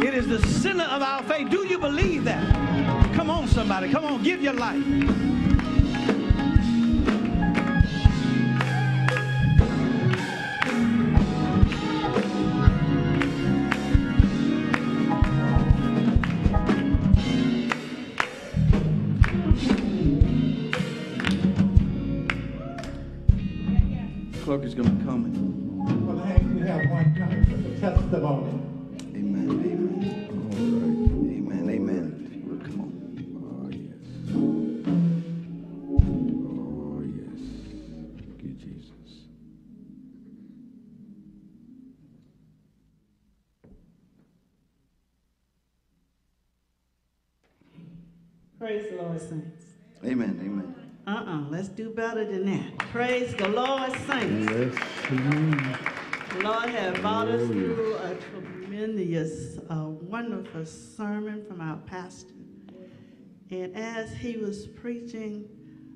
[0.04, 1.50] It is the center of our faith.
[1.50, 2.54] Do you believe that?
[3.14, 3.90] Come on, somebody.
[3.90, 4.84] Come on, give your life.
[24.48, 28.62] Clerk is going to come and Well, Hank, you have one coming for the testimony.
[29.14, 29.50] Amen.
[29.60, 30.08] Amen.
[31.28, 31.68] Amen.
[31.68, 32.24] Amen.
[32.24, 32.88] If you would come on.
[33.44, 34.08] Oh, yes.
[36.48, 37.40] Oh, yes.
[38.16, 39.28] Thank you, Jesus.
[48.58, 49.66] Praise the Lord, saints.
[50.06, 50.40] Amen.
[50.42, 50.77] Amen.
[51.08, 52.78] Uh-uh, let's do better than that.
[52.90, 54.52] Praise the Lord, saints.
[54.52, 54.76] Yes.
[56.34, 62.34] The Lord has brought us through a tremendous, uh, wonderful sermon from our pastor.
[63.50, 65.48] And as he was preaching,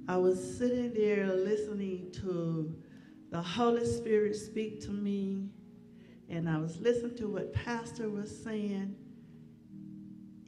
[0.09, 2.75] I was sitting there listening to
[3.31, 5.49] the Holy Spirit speak to me,
[6.31, 8.97] and I was listening to what Pastor was saying.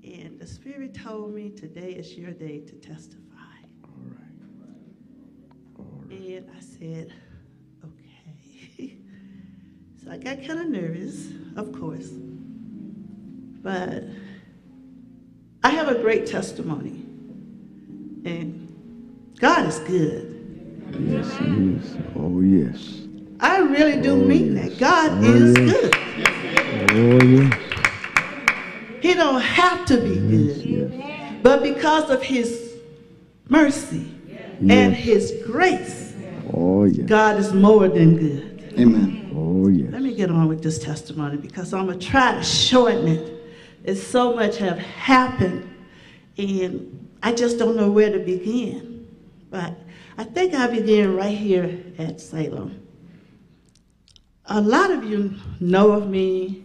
[0.03, 3.21] And the Spirit told me today is your day to testify.
[3.85, 4.19] All right.
[5.79, 6.04] All right.
[6.15, 7.13] And I said,
[7.85, 8.95] okay.
[10.05, 12.09] so I got kind of nervous, of course.
[13.63, 14.05] But
[15.65, 17.03] I have a great testimony.
[18.25, 20.31] And God is good.
[21.01, 21.97] Yes, he is.
[22.15, 23.01] Oh, yes.
[23.41, 24.69] I really do Oh, mean yes.
[24.71, 24.79] that.
[24.79, 25.73] God Oh, is yes.
[25.73, 25.95] good.
[26.93, 27.61] Oh, yes.
[29.03, 31.43] He don't have to be good.
[31.43, 32.73] But because of his
[33.49, 34.15] mercy
[34.61, 36.05] and his grace,
[36.53, 37.07] Oh, yes.
[37.07, 38.75] God is more than good.
[38.79, 39.33] Amen.
[39.35, 39.93] Oh, yes.
[39.93, 43.43] Let me get on with this testimony because I'm gonna try to shorten it.
[43.83, 45.69] It's so much have happened,
[46.39, 49.07] and I just don't know where to begin.
[49.51, 49.75] But
[50.17, 52.81] I think I begin right here at Salem.
[54.47, 56.65] A lot of you know of me.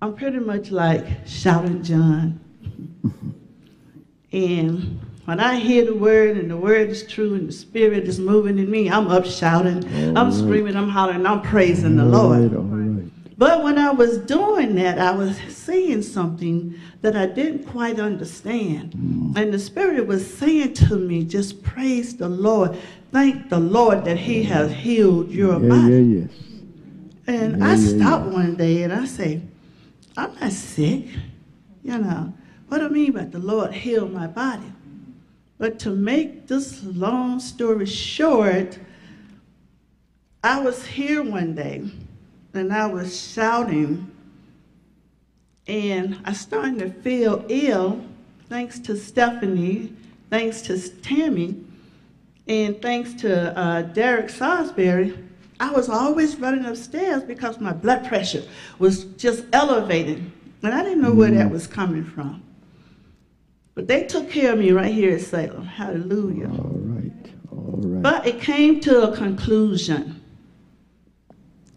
[0.00, 2.40] I'm pretty much like shouting John.
[4.32, 8.18] and when I hear the word and the word is true and the spirit is
[8.18, 9.84] moving in me, I'm up shouting,
[10.16, 12.56] I'm screaming, I'm hollering, I'm praising the All right, Lord.
[12.56, 13.36] all right.
[13.36, 18.94] But when I was doing that, I was seeing something that I didn't quite understand.
[18.94, 19.36] Mm.
[19.36, 22.78] And the Spirit was saying to me, just praise the Lord.
[23.12, 25.92] Thank the Lord that He has healed your Yeah, body.
[25.92, 26.30] yeah, yes.
[27.26, 29.42] And Yeah, I stopped one day and I say,
[30.16, 31.04] I'm not sick.
[31.82, 32.32] You know,
[32.68, 34.72] what do I mean by the Lord healed my body.
[35.58, 38.78] But to make this long story short,
[40.42, 41.90] I was here one day
[42.54, 44.10] and I was shouting
[45.66, 48.04] and I started to feel ill
[48.48, 49.92] thanks to Stephanie,
[50.30, 51.62] thanks to Tammy,
[52.46, 55.18] and thanks to uh, Derek Salisbury.
[55.60, 58.44] I was always running upstairs because my blood pressure
[58.78, 60.30] was just elevated.
[60.62, 62.42] And I didn't know where that was coming from.
[63.78, 65.64] But they took care of me right here at Salem.
[65.64, 66.48] Hallelujah.
[66.48, 68.02] All right, all right.
[68.02, 70.20] But it came to a conclusion.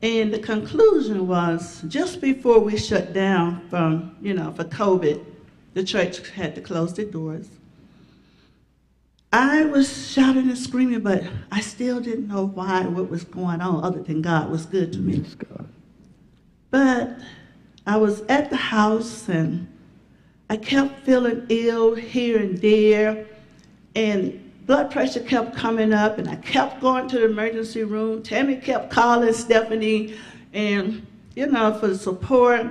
[0.01, 5.23] And the conclusion was just before we shut down from, you know, for COVID,
[5.75, 7.47] the church had to close their doors.
[9.31, 13.83] I was shouting and screaming, but I still didn't know why, what was going on,
[13.83, 15.17] other than God was good to me.
[15.17, 15.69] yes, God.
[16.71, 17.19] But
[17.85, 19.70] I was at the house and
[20.51, 23.25] I kept feeling ill here and there,
[23.95, 28.21] and blood pressure kept coming up, and I kept going to the emergency room.
[28.21, 30.17] Tammy kept calling Stephanie,
[30.51, 32.67] and you know, for support.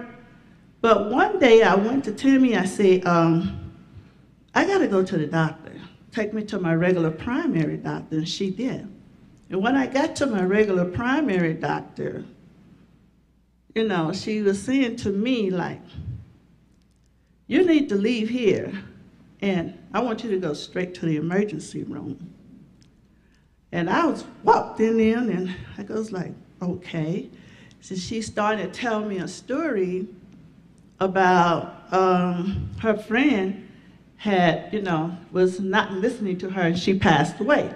[0.83, 3.72] But one day I went to Tammy, I said, um,
[4.55, 5.72] I got to go to the doctor.
[6.12, 8.87] Take me to my regular primary doctor, and she did.
[9.49, 12.26] And when I got to my regular primary doctor,
[13.74, 15.81] you know, she was saying to me, like,
[17.51, 18.72] you need to leave here,
[19.42, 22.32] and I want you to go straight to the emergency room.
[23.72, 26.32] And I was walked in there, and I goes like,
[26.62, 27.28] okay.
[27.80, 30.07] So she started telling me a story
[31.01, 33.68] about um, her friend
[34.16, 37.74] had, you know, was not listening to her, and she passed away.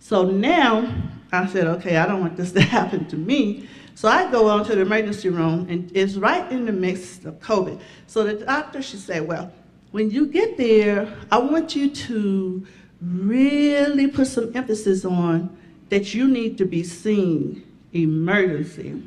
[0.00, 0.90] So now
[1.30, 3.68] I said, okay, I don't want this to happen to me.
[3.94, 7.38] So I go on to the emergency room, and it's right in the midst of
[7.40, 7.80] COVID.
[8.06, 9.52] So the doctor, she said, well,
[9.92, 12.66] when you get there, I want you to
[13.00, 15.56] really put some emphasis on
[15.90, 19.02] that you need to be seen emergency.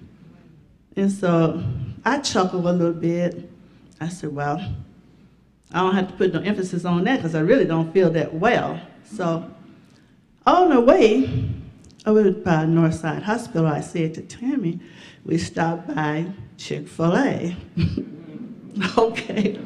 [0.95, 1.63] And so
[2.05, 3.49] I chuckled a little bit.
[3.99, 4.59] I said, well,
[5.73, 8.33] I don't have to put no emphasis on that because I really don't feel that
[8.33, 8.79] well.
[9.03, 9.51] So
[10.45, 11.49] on the way
[12.07, 14.79] over by Northside Hospital, I said to Tammy,
[15.25, 17.55] we stopped by Chick-fil-A.
[18.97, 19.59] okay.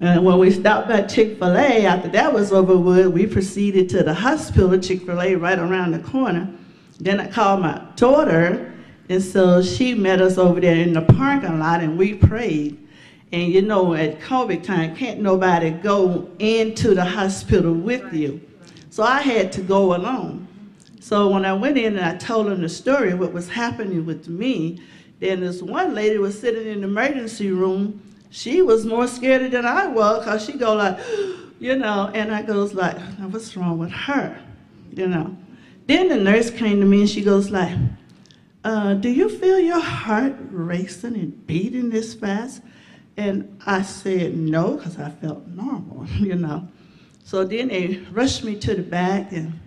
[0.00, 4.14] And when we stopped by Chick-fil-A, after that was over with, we proceeded to the
[4.14, 6.52] hospital, Chick-fil-A right around the corner.
[6.98, 8.74] Then I called my daughter,
[9.08, 12.84] and so she met us over there in the parking lot, and we prayed.
[13.30, 18.40] And you know, at COVID time, can't nobody go into the hospital with you.
[18.90, 20.47] So I had to go alone.
[21.00, 24.04] So when I went in and I told them the story of what was happening
[24.04, 24.80] with me,
[25.20, 28.00] then this one lady was sitting in the emergency room.
[28.30, 30.98] She was more scared than I was because she go like,
[31.58, 32.98] you know, and I goes like,
[33.30, 34.38] what's wrong with her?
[34.92, 35.36] You know.
[35.86, 37.76] Then the nurse came to me and she goes like,
[38.64, 42.60] uh, do you feel your heart racing and beating this fast?
[43.16, 46.68] And I said no, because I felt normal, you know.
[47.24, 49.58] So then they rushed me to the back, and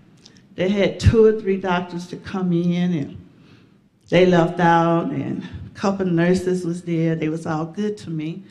[0.61, 3.17] they had two or three doctors to come in, and
[4.09, 7.15] they left out, and a couple of nurses was there.
[7.15, 8.43] They was all good to me.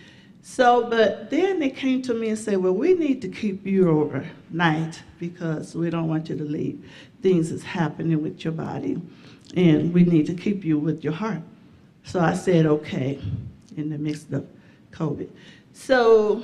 [0.42, 3.88] So, but then they came to me and said, well, we need to keep you
[3.88, 6.84] overnight because we don't want you to leave.
[7.22, 9.00] Things is happening with your body,
[9.54, 11.42] and we need to keep you with your heart.
[12.02, 13.20] So I said, okay,
[13.76, 14.48] in the midst of
[14.90, 15.28] COVID.
[15.74, 16.42] So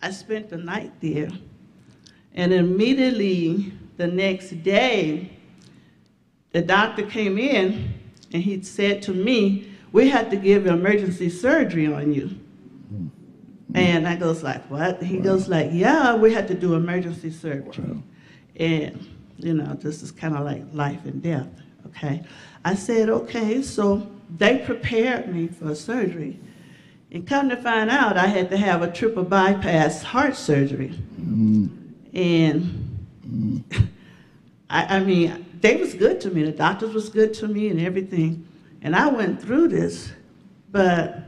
[0.00, 1.28] I spent the night there.
[2.34, 5.30] And immediately the next day,
[6.52, 7.94] the doctor came in
[8.32, 12.28] and he said to me, We had to give emergency surgery on you.
[12.88, 13.08] Hmm.
[13.74, 15.02] And I goes like, what?
[15.02, 18.02] He goes like, yeah, we had to do emergency surgery.
[18.56, 21.48] And, you know, this is kind of like life and death,
[21.86, 22.22] okay?
[22.64, 26.38] I said, okay, so they prepared me for surgery.
[27.10, 30.88] And come to find out, I had to have a triple bypass heart surgery.
[30.88, 31.68] Hmm.
[32.12, 32.81] And
[34.70, 36.42] I, I mean, they was good to me.
[36.44, 38.46] The doctors was good to me and everything.
[38.82, 40.12] And I went through this.
[40.70, 41.22] But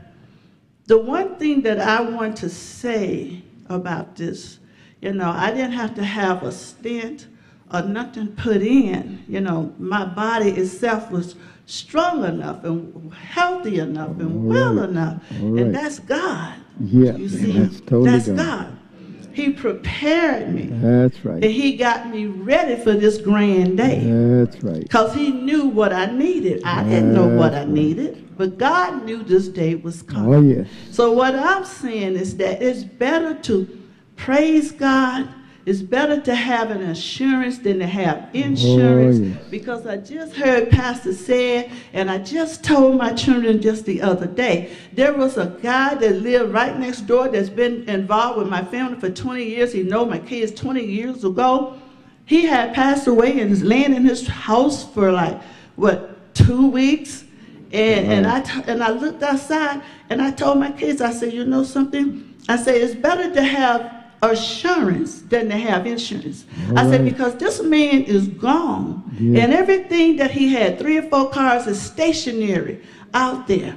[0.85, 4.59] the one thing that I want to say about this,
[5.01, 7.27] you know, I didn't have to have a stent
[7.71, 9.23] or nothing put in.
[9.27, 11.35] You know, my body itself was
[11.65, 15.21] strong enough and healthy enough and well enough.
[15.31, 15.61] Right.
[15.63, 16.55] And that's God.
[16.79, 18.74] Yeah, You see, that's totally that's God.
[19.35, 20.69] He prepared me.
[20.71, 21.43] That's right.
[21.43, 23.99] And he got me ready for this grand day.
[24.05, 24.79] That's right.
[24.79, 26.63] Because he knew what I needed.
[26.63, 28.37] I didn't know what I needed.
[28.37, 30.33] But God knew this day was oh, coming.
[30.33, 30.67] Oh, yes.
[30.91, 33.67] So what I'm saying is that it's better to
[34.15, 35.27] praise God.
[35.65, 39.17] It's better to have an assurance than to have oh, insurance.
[39.17, 39.37] yes.
[39.49, 44.27] Because I just heard Pastor say, and I just told my children just the other
[44.27, 48.63] day, there was a guy that lived right next door that's been involved with my
[48.63, 49.73] family for 20 years.
[49.73, 51.79] He know my kids 20 years ago.
[52.25, 55.41] He had passed away and is laying in his house for like,
[55.77, 57.23] what, two weeks?
[57.71, 61.33] And, and, I t- and I looked outside and I told my kids, I said,
[61.33, 62.35] you know something?
[62.47, 66.45] I said, it's better to have assurance than to have insurance.
[66.75, 69.03] I said, because this man is gone.
[69.19, 69.43] Yeah.
[69.43, 72.81] And everything that he had, three or four cars, is stationary
[73.13, 73.75] out there.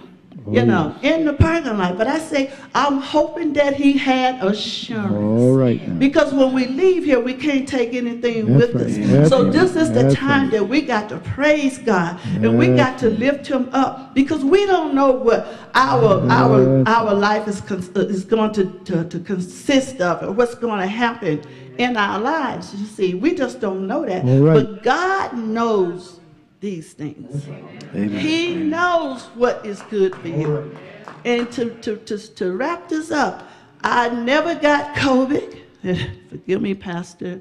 [0.51, 1.99] You Oh, know, in the parking lot.
[1.99, 5.13] But I say, I'm hoping that he had assurance.
[5.13, 5.95] All right now.
[5.95, 8.87] Because when we leave here, we can't take anything That's with right.
[8.87, 9.11] us.
[9.11, 9.53] That's so right.
[9.53, 10.53] this is the That's time right.
[10.53, 14.65] that we got to praise God and we got to lift Him up because we
[14.67, 20.01] don't know what our our our life is cons- is going to, to to consist
[20.01, 21.43] of or what's going to happen
[21.79, 22.75] in our lives.
[22.75, 24.25] You see, we just don't know that.
[24.25, 26.18] But God knows
[26.61, 27.47] these things.
[27.93, 30.77] He knows what is good for you.
[31.25, 33.49] And to, to, to, to wrap this up,
[33.83, 35.59] I never got COVID.
[36.31, 37.41] Forgive me, Pastor.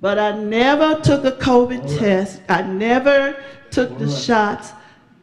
[0.00, 2.42] But I never took a COVID test.
[2.48, 4.72] I never took the shots.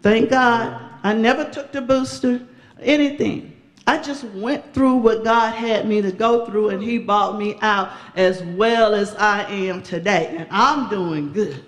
[0.01, 0.81] Thank God.
[1.03, 2.41] I never took the booster,
[2.81, 3.49] anything.
[3.85, 7.57] I just went through what God had me to go through, and He brought me
[7.61, 10.33] out as well as I am today.
[10.37, 11.63] And I'm doing good.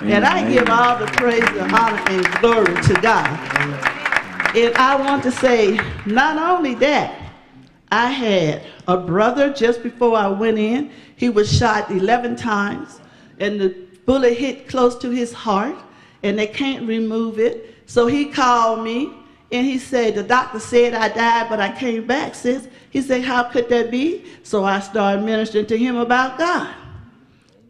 [0.00, 3.26] And I give all the praise and honor and glory to God.
[4.56, 7.22] And I want to say, not only that,
[7.92, 10.90] I had a brother just before I went in.
[11.14, 13.00] He was shot 11 times,
[13.38, 13.68] and the
[14.04, 15.76] bullet hit close to his heart,
[16.22, 17.74] and they can't remove it.
[17.86, 19.12] So he called me,
[19.52, 22.68] and he said, The doctor said I died, but I came back, sis.
[22.90, 24.24] He said, How could that be?
[24.42, 26.74] So I started ministering to him about God.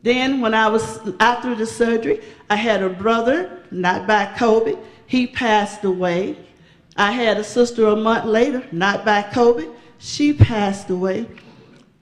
[0.06, 4.78] Then, when I was after the surgery, I had a brother, not by COVID.
[5.08, 6.36] He passed away.
[6.96, 9.68] I had a sister a month later, not by COVID.
[9.98, 11.26] She passed away.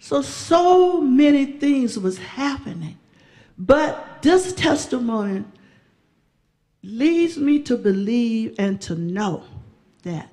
[0.00, 2.98] So, so many things was happening.
[3.56, 5.44] But this testimony
[6.82, 9.44] leads me to believe and to know
[10.02, 10.30] that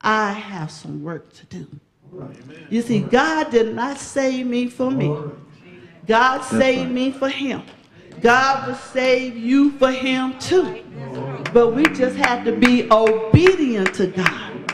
[0.00, 1.68] I have some work to do.
[2.70, 5.14] You see, God did not save me for me.
[6.06, 7.62] God saved me for him.
[8.20, 10.82] God will save you for him too.
[11.52, 14.72] But we just have to be obedient to God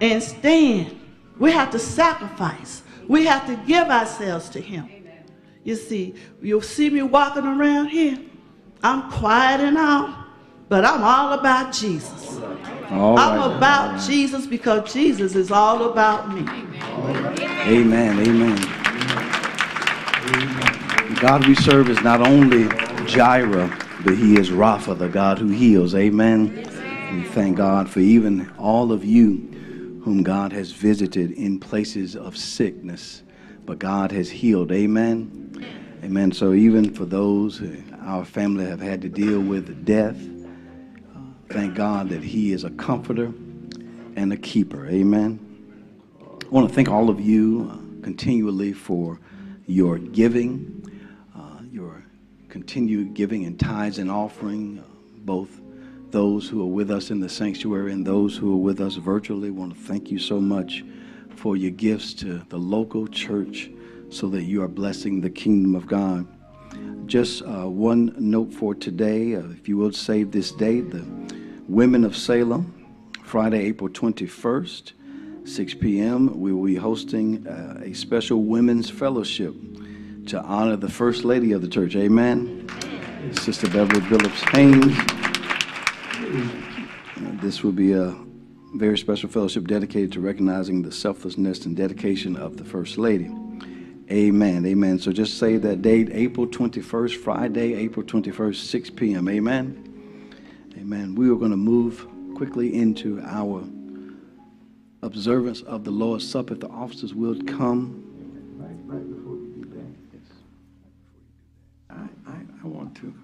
[0.00, 0.98] and stand.
[1.38, 2.82] We have to sacrifice.
[3.06, 4.88] We have to give ourselves to him.
[5.64, 8.18] You see, you'll see me walking around here.
[8.82, 10.14] I'm quiet and all,
[10.68, 12.38] but I'm all about Jesus.
[12.90, 13.56] All I'm right.
[13.56, 16.42] about Jesus because Jesus is all about me.
[17.66, 18.18] Amen.
[18.20, 18.56] Amen.
[18.56, 18.87] The
[21.20, 22.68] God we serve is not only
[23.06, 25.96] Jireh, but He is Rapha, the God who heals.
[25.96, 26.54] Amen.
[27.12, 32.36] We thank God for even all of you whom God has visited in places of
[32.36, 33.24] sickness,
[33.66, 34.70] but God has healed.
[34.70, 35.66] Amen.
[36.04, 36.30] Amen.
[36.30, 37.60] So even for those
[38.02, 42.70] our family have had to deal with death, uh, thank God that He is a
[42.70, 43.32] comforter
[44.14, 44.86] and a keeper.
[44.86, 45.40] Amen.
[46.20, 49.18] I want to thank all of you uh, continually for
[49.66, 50.77] your giving,
[52.48, 54.82] your continued giving in tithes and offering, uh,
[55.18, 55.60] both
[56.10, 59.50] those who are with us in the sanctuary and those who are with us virtually.
[59.50, 60.84] Want to thank you so much
[61.36, 63.70] for your gifts to the local church
[64.10, 66.26] so that you are blessing the kingdom of God.
[67.06, 71.04] Just uh, one note for today, uh, if you will save this date, the
[71.68, 72.86] Women of Salem,
[73.24, 74.92] Friday, April 21st.
[75.44, 79.54] 6 p.m., we will be hosting uh, a special women's fellowship
[80.28, 81.96] to honor the First Lady of the church.
[81.96, 82.68] Amen.
[83.32, 84.94] Sister Beverly Phillips Haynes.
[87.40, 88.14] This will be a
[88.74, 93.30] very special fellowship dedicated to recognizing the selflessness and dedication of the First Lady.
[94.10, 94.66] Amen.
[94.66, 94.98] Amen.
[94.98, 99.28] So just say that date, April 21st, Friday, April 21st, 6 p.m.
[99.30, 100.34] Amen.
[100.76, 101.14] Amen.
[101.14, 102.06] We are going to move
[102.36, 103.64] quickly into our
[105.00, 106.52] observance of the Lord's Supper.
[106.52, 108.07] If the officers will come.
[112.88, 113.14] Want to.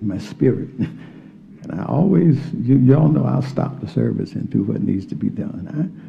[0.00, 0.68] My spirit.
[1.62, 5.14] And I always, you, y'all know I'll stop the service and do what needs to
[5.14, 6.02] be done.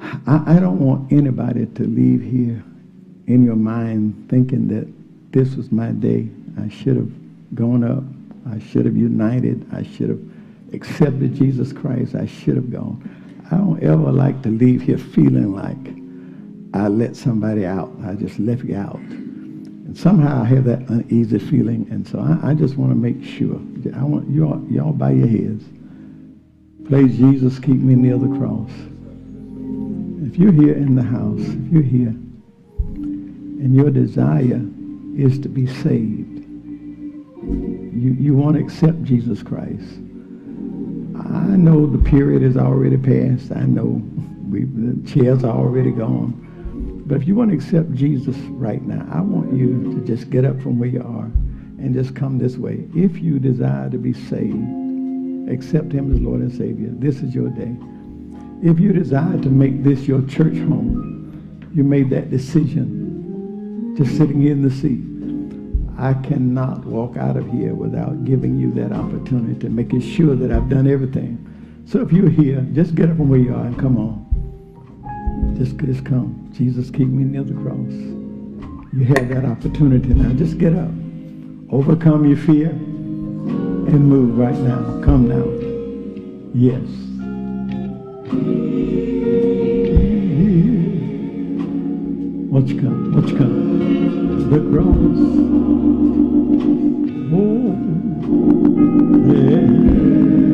[0.00, 2.62] I, I, I don't want anybody to leave here
[3.28, 4.88] in your mind thinking that
[5.32, 6.28] this was my day.
[6.60, 7.10] I should have
[7.54, 8.02] gone up.
[8.52, 9.64] I should have united.
[9.72, 10.20] I should have
[10.72, 12.16] accepted Jesus Christ.
[12.16, 12.98] I should have gone.
[13.52, 15.97] I don't ever like to leave here feeling like
[16.74, 17.90] I let somebody out.
[18.04, 18.96] I just left you out.
[18.96, 21.86] And somehow I have that uneasy feeling.
[21.90, 23.60] And so I, I just want to make sure.
[23.96, 25.64] I want you all, y'all bow your heads.
[26.86, 28.70] Please, Jesus, keep me near the cross.
[30.26, 32.14] If you're here in the house, if you're here,
[32.94, 34.60] and your desire
[35.16, 36.38] is to be saved,
[37.42, 39.98] you, you want to accept Jesus Christ.
[41.18, 43.52] I know the period is already passed.
[43.52, 44.02] I know
[44.48, 46.44] we, the chairs are already gone.
[47.08, 50.44] But if you want to accept Jesus right now, I want you to just get
[50.44, 51.24] up from where you are
[51.78, 52.86] and just come this way.
[52.94, 56.90] If you desire to be saved, accept him as Lord and Savior.
[56.92, 57.74] This is your day.
[58.62, 64.42] If you desire to make this your church home, you made that decision just sitting
[64.46, 65.00] in the seat.
[65.98, 70.52] I cannot walk out of here without giving you that opportunity, to making sure that
[70.52, 71.38] I've done everything.
[71.86, 74.27] So if you're here, just get up from where you are and come on.
[75.58, 76.48] Just, just come.
[76.52, 77.90] Jesus, keep me near the cross.
[78.92, 80.32] You have that opportunity now.
[80.34, 80.88] Just get up.
[81.70, 85.02] Overcome your fear and move right now.
[85.04, 85.44] Come now.
[86.54, 86.86] Yes.
[92.52, 93.12] Watch come?
[93.14, 94.50] Watch come?
[94.50, 95.18] The cross.
[97.34, 97.74] Oh,
[99.34, 100.47] yeah.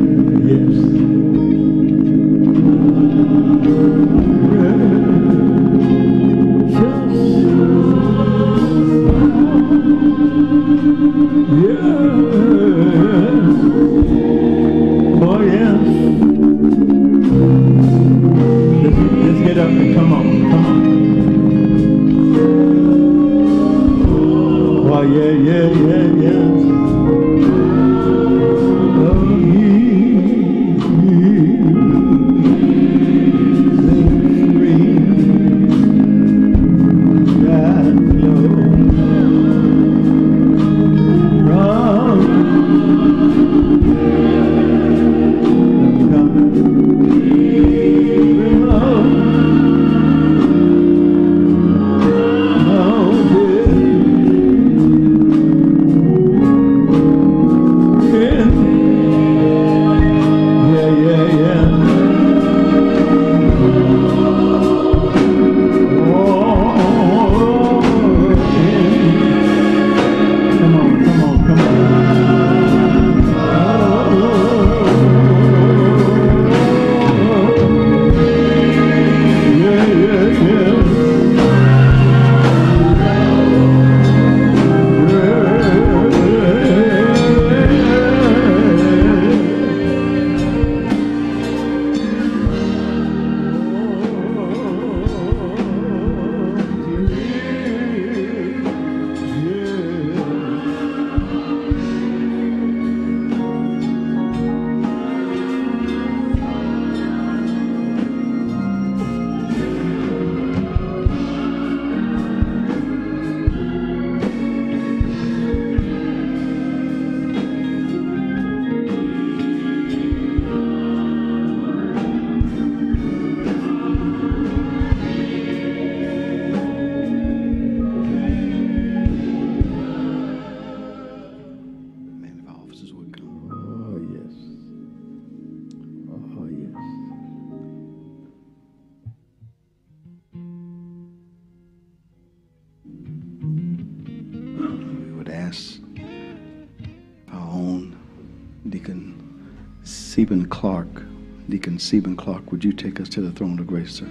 [153.05, 154.07] Us to the throne of grace, sir?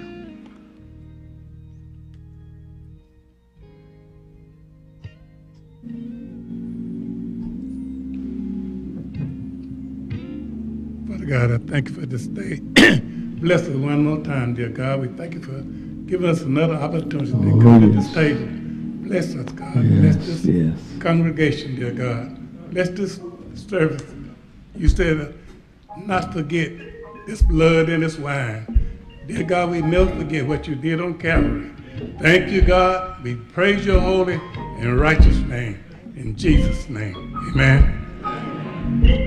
[11.09, 12.61] Father God, I thank you for this day.
[13.41, 15.01] Bless us one more time, dear God.
[15.01, 15.61] We thank you for
[16.09, 18.15] giving us another opportunity to Oh, come to this yes.
[18.15, 18.49] table.
[19.07, 19.75] Bless us, God.
[19.75, 20.79] Bless Yes, this yes.
[21.01, 22.71] congregation, dear God.
[22.73, 23.21] Bless this
[23.55, 24.03] service.
[24.77, 26.73] You said uh, not forget
[27.27, 28.84] this blood and this wine.
[29.27, 31.71] Dear God, we never forget what you did on Calvary.
[32.21, 33.23] Thank you, God.
[33.23, 35.83] We praise your holy and righteous name.
[36.17, 37.17] In Jesus' name,
[37.51, 39.23] amen.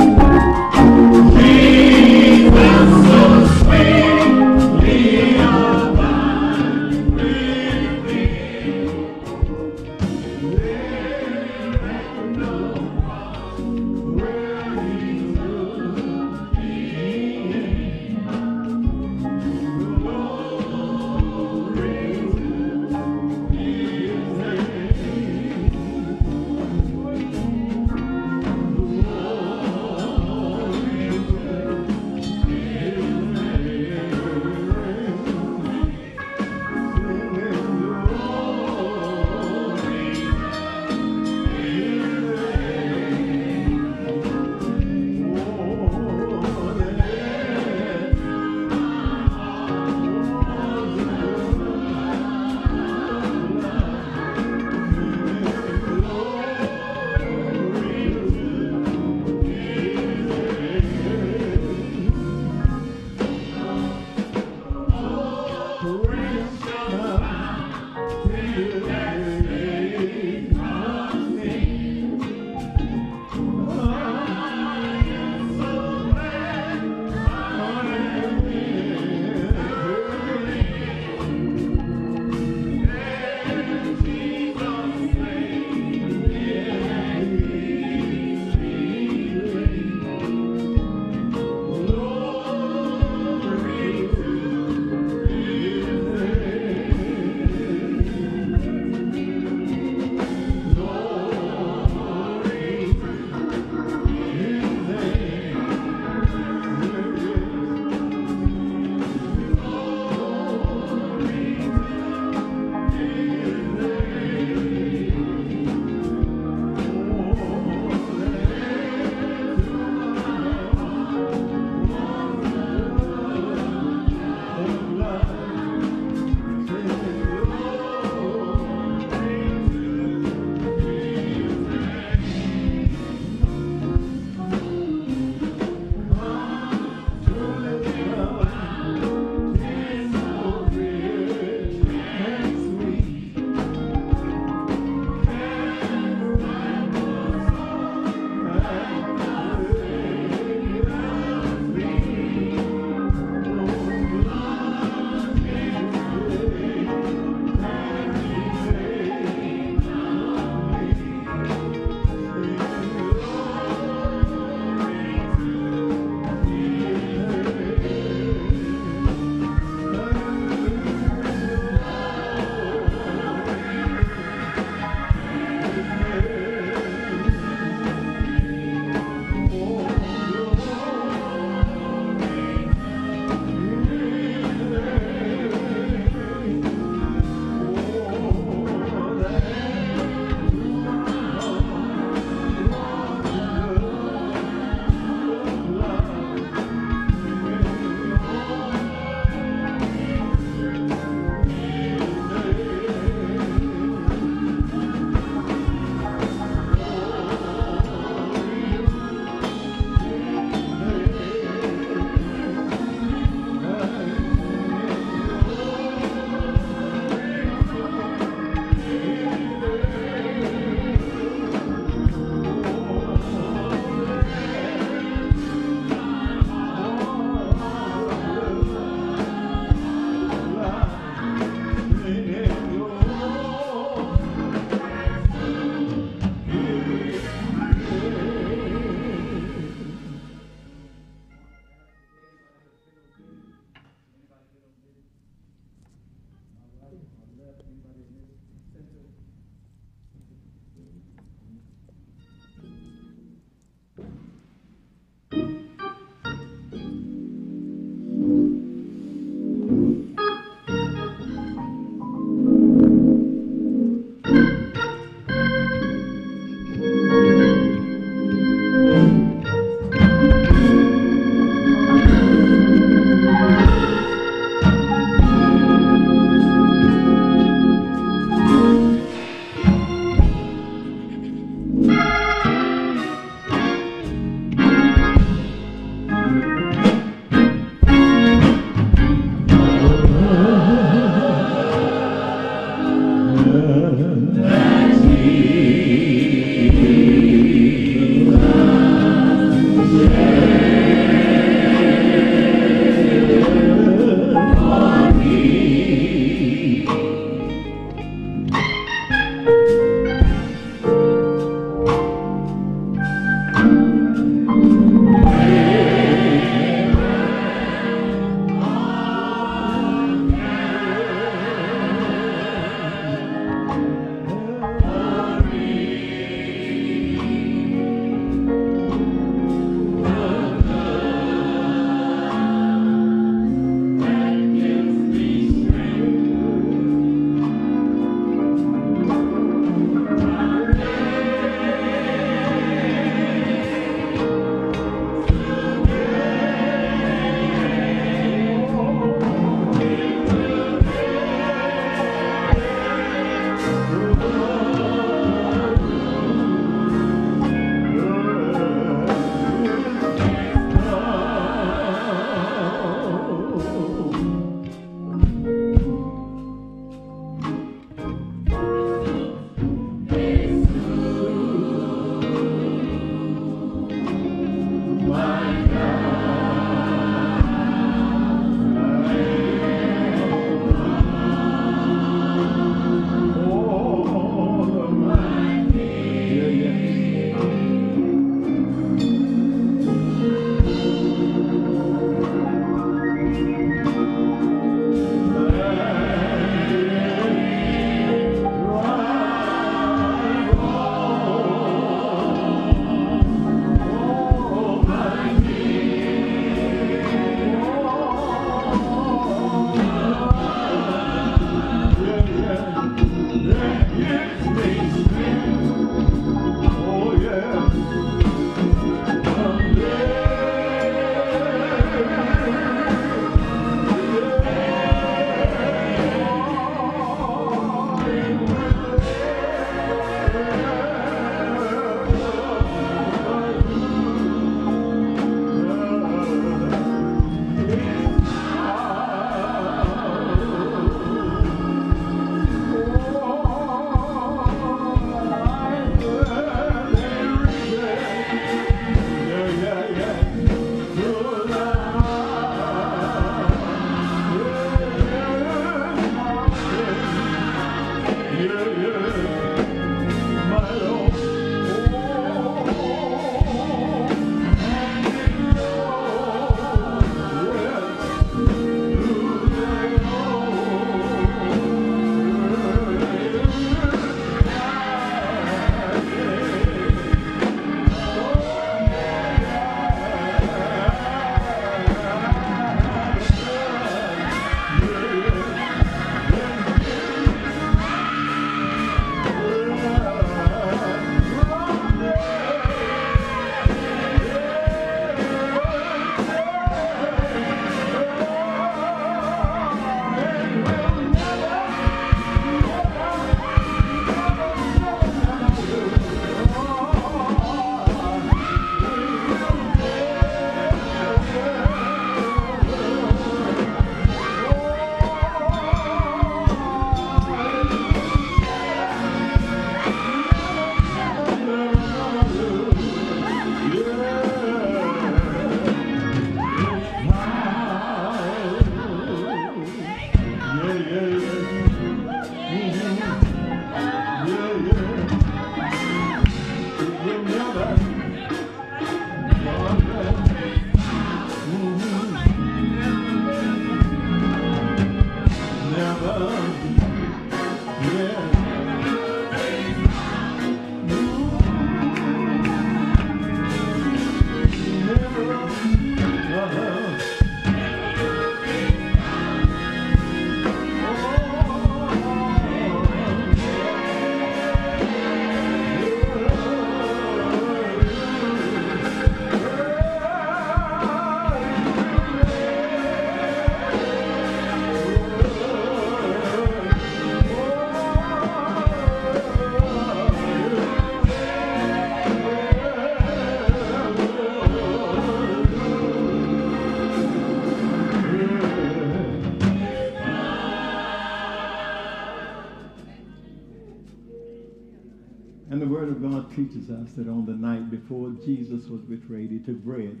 [596.34, 600.00] Teaches us that on the night before Jesus was betrayed, he took bread.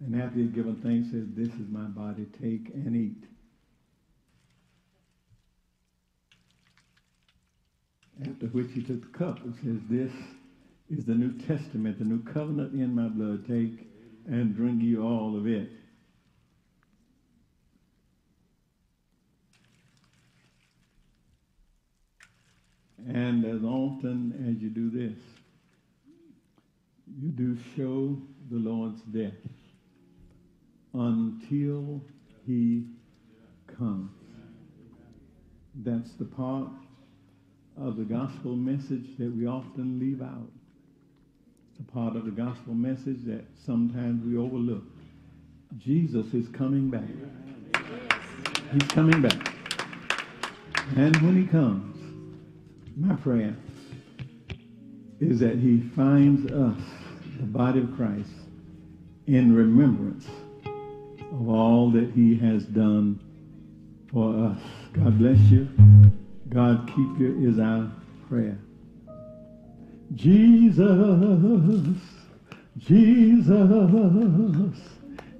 [0.00, 3.24] And after he had given thanks, said, This is my body, take and eat.
[8.20, 10.12] After which he took the cup and says, This
[10.90, 13.46] is the New Testament, the new covenant in my blood.
[13.46, 13.88] Take
[14.26, 15.70] and drink you all of it.
[23.08, 25.18] And as often as you do this,
[27.20, 28.16] you do show
[28.50, 29.32] the Lord's death
[30.94, 32.00] until
[32.46, 32.84] he
[33.78, 34.10] comes.
[35.74, 36.68] That's the part
[37.76, 40.50] of the gospel message that we often leave out.
[41.80, 44.82] A part of the gospel message that sometimes we overlook.
[45.76, 47.08] Jesus is coming back.
[48.72, 49.54] He's coming back.
[50.96, 51.96] And when he comes,
[52.96, 53.54] my prayer
[55.20, 56.80] is that he finds us,
[57.38, 58.30] the body of Christ,
[59.26, 60.26] in remembrance
[61.32, 63.20] of all that he has done
[64.10, 64.58] for us.
[64.92, 65.68] God bless you.
[66.48, 67.90] God keep you is our
[68.28, 68.58] prayer.
[70.14, 71.96] Jesus,
[72.78, 73.58] Jesus,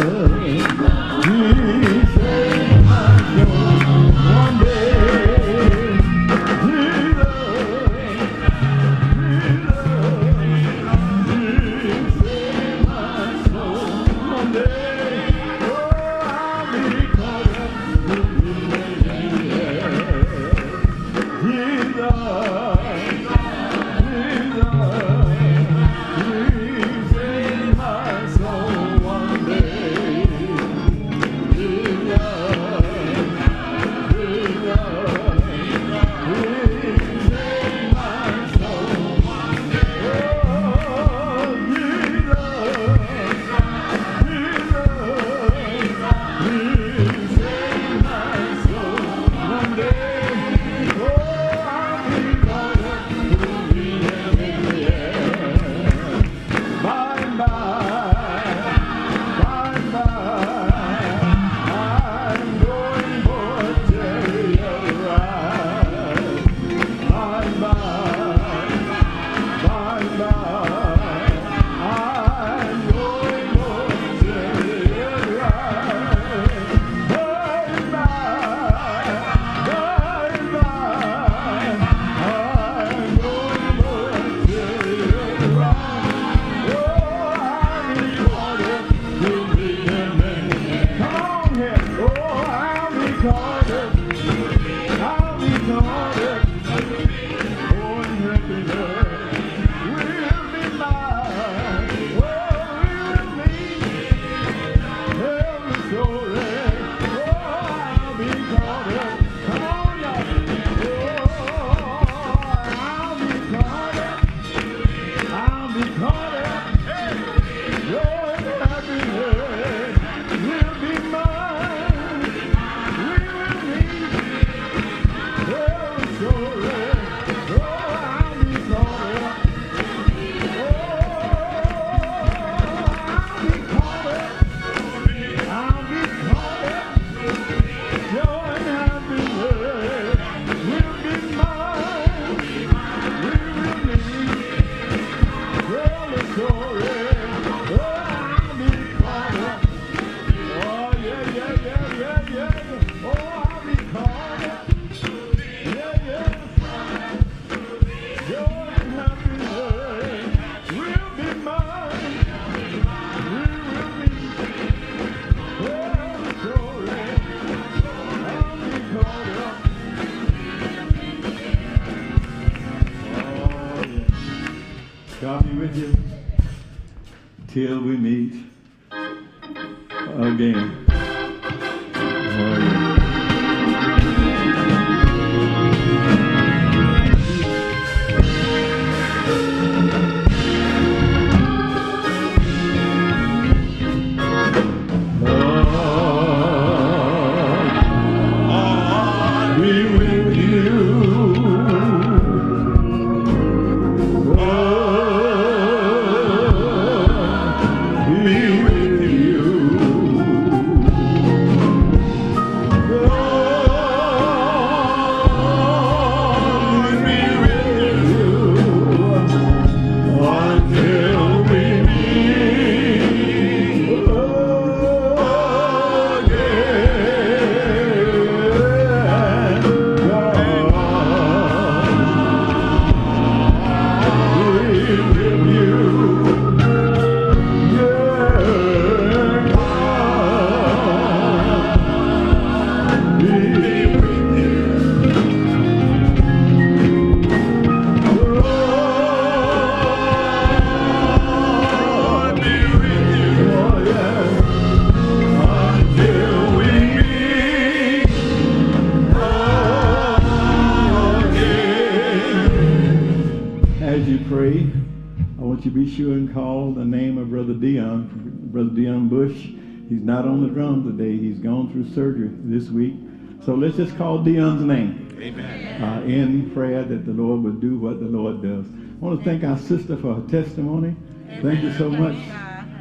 [273.78, 275.16] just call Dion's name.
[275.20, 275.82] Amen.
[275.82, 278.66] Uh, in prayer that the Lord would do what the Lord does.
[278.66, 280.96] I want to thank our sister for her testimony.
[281.42, 282.16] Thank you so much.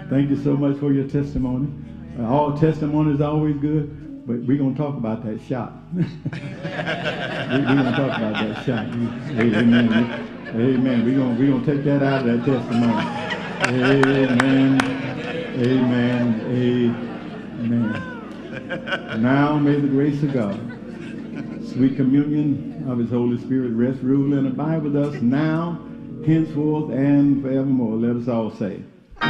[0.09, 1.71] Thank you so much for your testimony.
[2.19, 5.73] Uh, all testimony is always good, but we're going to talk about that shot.
[5.93, 8.85] we're going to talk about that shot.
[8.87, 10.33] Amen.
[10.47, 11.05] Amen.
[11.05, 13.05] We're going we're gonna take that out of that testimony.
[13.67, 14.81] Amen.
[15.59, 16.41] Amen.
[17.61, 19.21] Amen.
[19.21, 20.76] Now may the grace of God,
[21.77, 25.79] sweet communion of his Holy Spirit rest, rule, and abide with us now,
[26.25, 27.97] henceforth, and forevermore.
[27.97, 28.81] Let us all say.
[29.21, 29.29] There